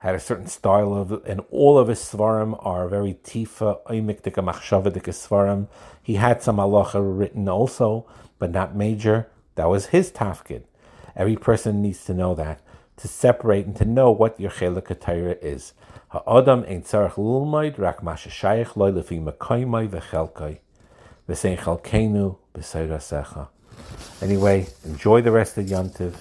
had 0.05 0.13
a 0.13 0.19
certain 0.19 0.45
style 0.45 0.93
of, 0.93 1.11
and 1.25 1.41
all 1.49 1.79
of 1.79 1.87
his 1.87 1.97
svarim 1.99 2.55
are 2.63 2.87
very 2.87 3.15
tifa 3.23 3.83
oimikdika 3.87 4.33
machshavadika 4.33 5.09
svarim. 5.09 5.67
He 6.03 6.15
had 6.15 6.43
some 6.43 6.57
halacha 6.57 7.01
written 7.01 7.49
also, 7.49 8.05
but 8.37 8.51
not 8.51 8.75
major. 8.75 9.27
That 9.55 9.67
was 9.67 9.87
his 9.87 10.11
tafkid. 10.11 10.61
Every 11.15 11.35
person 11.35 11.81
needs 11.81 12.05
to 12.05 12.13
know 12.13 12.35
that 12.35 12.61
to 12.97 13.07
separate 13.07 13.65
and 13.65 13.75
to 13.77 13.85
know 13.85 14.11
what 14.11 14.39
your 14.39 14.51
chelik 14.51 15.41
is. 15.41 15.73
Ha'adam 16.09 16.63
ein 16.65 16.83
tzarech 16.83 17.13
lulmaid 17.13 17.79
rak 17.79 18.03
masha 18.03 18.29
shayich 18.29 18.75
loy 18.75 18.91
lefi 18.91 19.19
makoymai 19.19 19.89
v'chelkai 19.89 20.59
v'sein 21.27 21.57
chalkeinu 21.57 22.37
b'seirasecha. 22.53 23.47
Anyway, 24.21 24.67
enjoy 24.85 25.21
the 25.21 25.31
rest 25.31 25.57
of 25.57 25.65
Yontiv. 25.65 26.13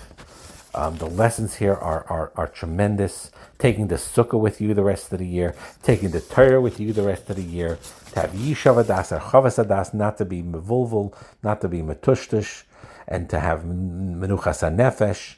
Um, 0.74 0.96
the 0.96 1.06
lessons 1.06 1.56
here 1.56 1.74
are, 1.74 2.04
are, 2.08 2.32
are 2.36 2.48
tremendous. 2.48 3.30
Taking 3.58 3.86
the 3.86 3.94
sukkah 3.94 4.38
with 4.38 4.60
you 4.60 4.74
the 4.74 4.82
rest 4.82 5.12
of 5.12 5.20
the 5.20 5.26
year, 5.26 5.54
taking 5.82 6.10
the 6.10 6.20
Torah 6.20 6.60
with 6.60 6.80
you 6.80 6.92
the 6.92 7.04
rest 7.04 7.30
of 7.30 7.36
the 7.36 7.42
year, 7.42 7.78
to 8.12 8.20
have 8.20 8.30
Yishav 8.30 8.84
Adas 8.84 9.12
or 9.12 9.20
Chavas 9.20 9.64
Adas, 9.64 9.94
not 9.94 10.18
to 10.18 10.24
be 10.24 10.42
Mevulvul, 10.42 11.14
not 11.42 11.60
to 11.60 11.68
be 11.68 11.78
Metushtish, 11.78 12.64
and 13.06 13.30
to 13.30 13.38
have 13.38 13.62
Menuchas 13.62 14.62
Nefesh, 14.74 15.36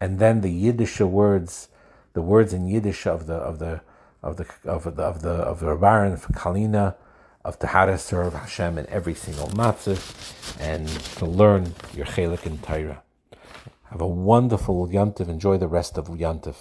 and 0.00 0.18
then 0.18 0.40
the 0.40 0.50
Yiddish 0.50 1.00
words, 1.00 1.68
the 2.14 2.22
words 2.22 2.54
in 2.54 2.66
Yiddish 2.66 3.06
of 3.06 3.26
the 3.26 3.34
of 3.34 3.58
the 3.58 3.82
of 4.22 4.36
the 4.36 4.46
of 4.64 4.96
the 4.96 5.02
of 5.02 5.22
the 5.22 5.30
of 5.30 5.60
the 5.60 5.66
Rabbaran 5.66 6.18
for 6.18 6.32
Kalina, 6.32 6.94
of 7.44 7.58
to 7.58 7.66
how 7.66 7.84
to 7.84 7.98
serve 7.98 8.32
Hashem 8.32 8.78
in 8.78 8.86
every 8.88 9.14
single 9.14 9.48
matzah 9.48 9.98
and 10.58 10.88
to 11.18 11.26
learn 11.26 11.74
your 11.94 12.06
chelik 12.06 12.46
and 12.46 12.62
Torah. 12.62 13.02
Have 13.90 14.00
a 14.00 14.06
wonderful 14.06 14.86
Yantiv. 14.86 15.28
Enjoy 15.28 15.58
the 15.58 15.66
rest 15.66 15.98
of 15.98 16.06
Yantiv. 16.06 16.54